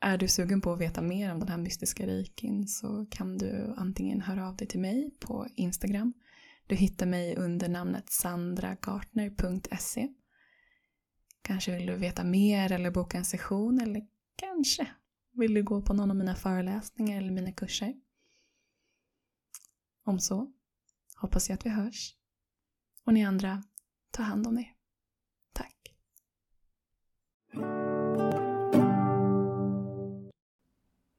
är 0.00 0.18
du 0.18 0.28
sugen 0.28 0.60
på 0.60 0.72
att 0.72 0.80
veta 0.80 1.02
mer 1.02 1.32
om 1.32 1.40
den 1.40 1.48
här 1.48 1.58
mystiska 1.58 2.06
reikin 2.06 2.68
så 2.68 3.06
kan 3.10 3.38
du 3.38 3.74
antingen 3.76 4.20
höra 4.20 4.48
av 4.48 4.56
dig 4.56 4.68
till 4.68 4.80
mig 4.80 5.10
på 5.20 5.48
Instagram. 5.54 6.12
Du 6.66 6.74
hittar 6.74 7.06
mig 7.06 7.36
under 7.36 7.68
namnet 7.68 8.10
sandragartner.se. 8.10 10.08
Kanske 11.42 11.76
vill 11.76 11.86
du 11.86 11.96
veta 11.96 12.24
mer 12.24 12.72
eller 12.72 12.90
boka 12.90 13.18
en 13.18 13.24
session 13.24 13.80
eller 13.80 14.06
kanske 14.36 14.86
vill 15.32 15.54
du 15.54 15.62
gå 15.62 15.82
på 15.82 15.94
någon 15.94 16.10
av 16.10 16.16
mina 16.16 16.34
föreläsningar 16.34 17.18
eller 17.18 17.32
mina 17.32 17.52
kurser. 17.52 17.94
Om 20.04 20.18
så 20.18 20.52
hoppas 21.16 21.48
jag 21.48 21.54
att 21.54 21.66
vi 21.66 21.70
hörs. 21.70 22.14
Och 23.04 23.14
ni 23.14 23.24
andra, 23.24 23.62
ta 24.10 24.22
hand 24.22 24.46
om 24.46 24.58
er. 24.58 24.75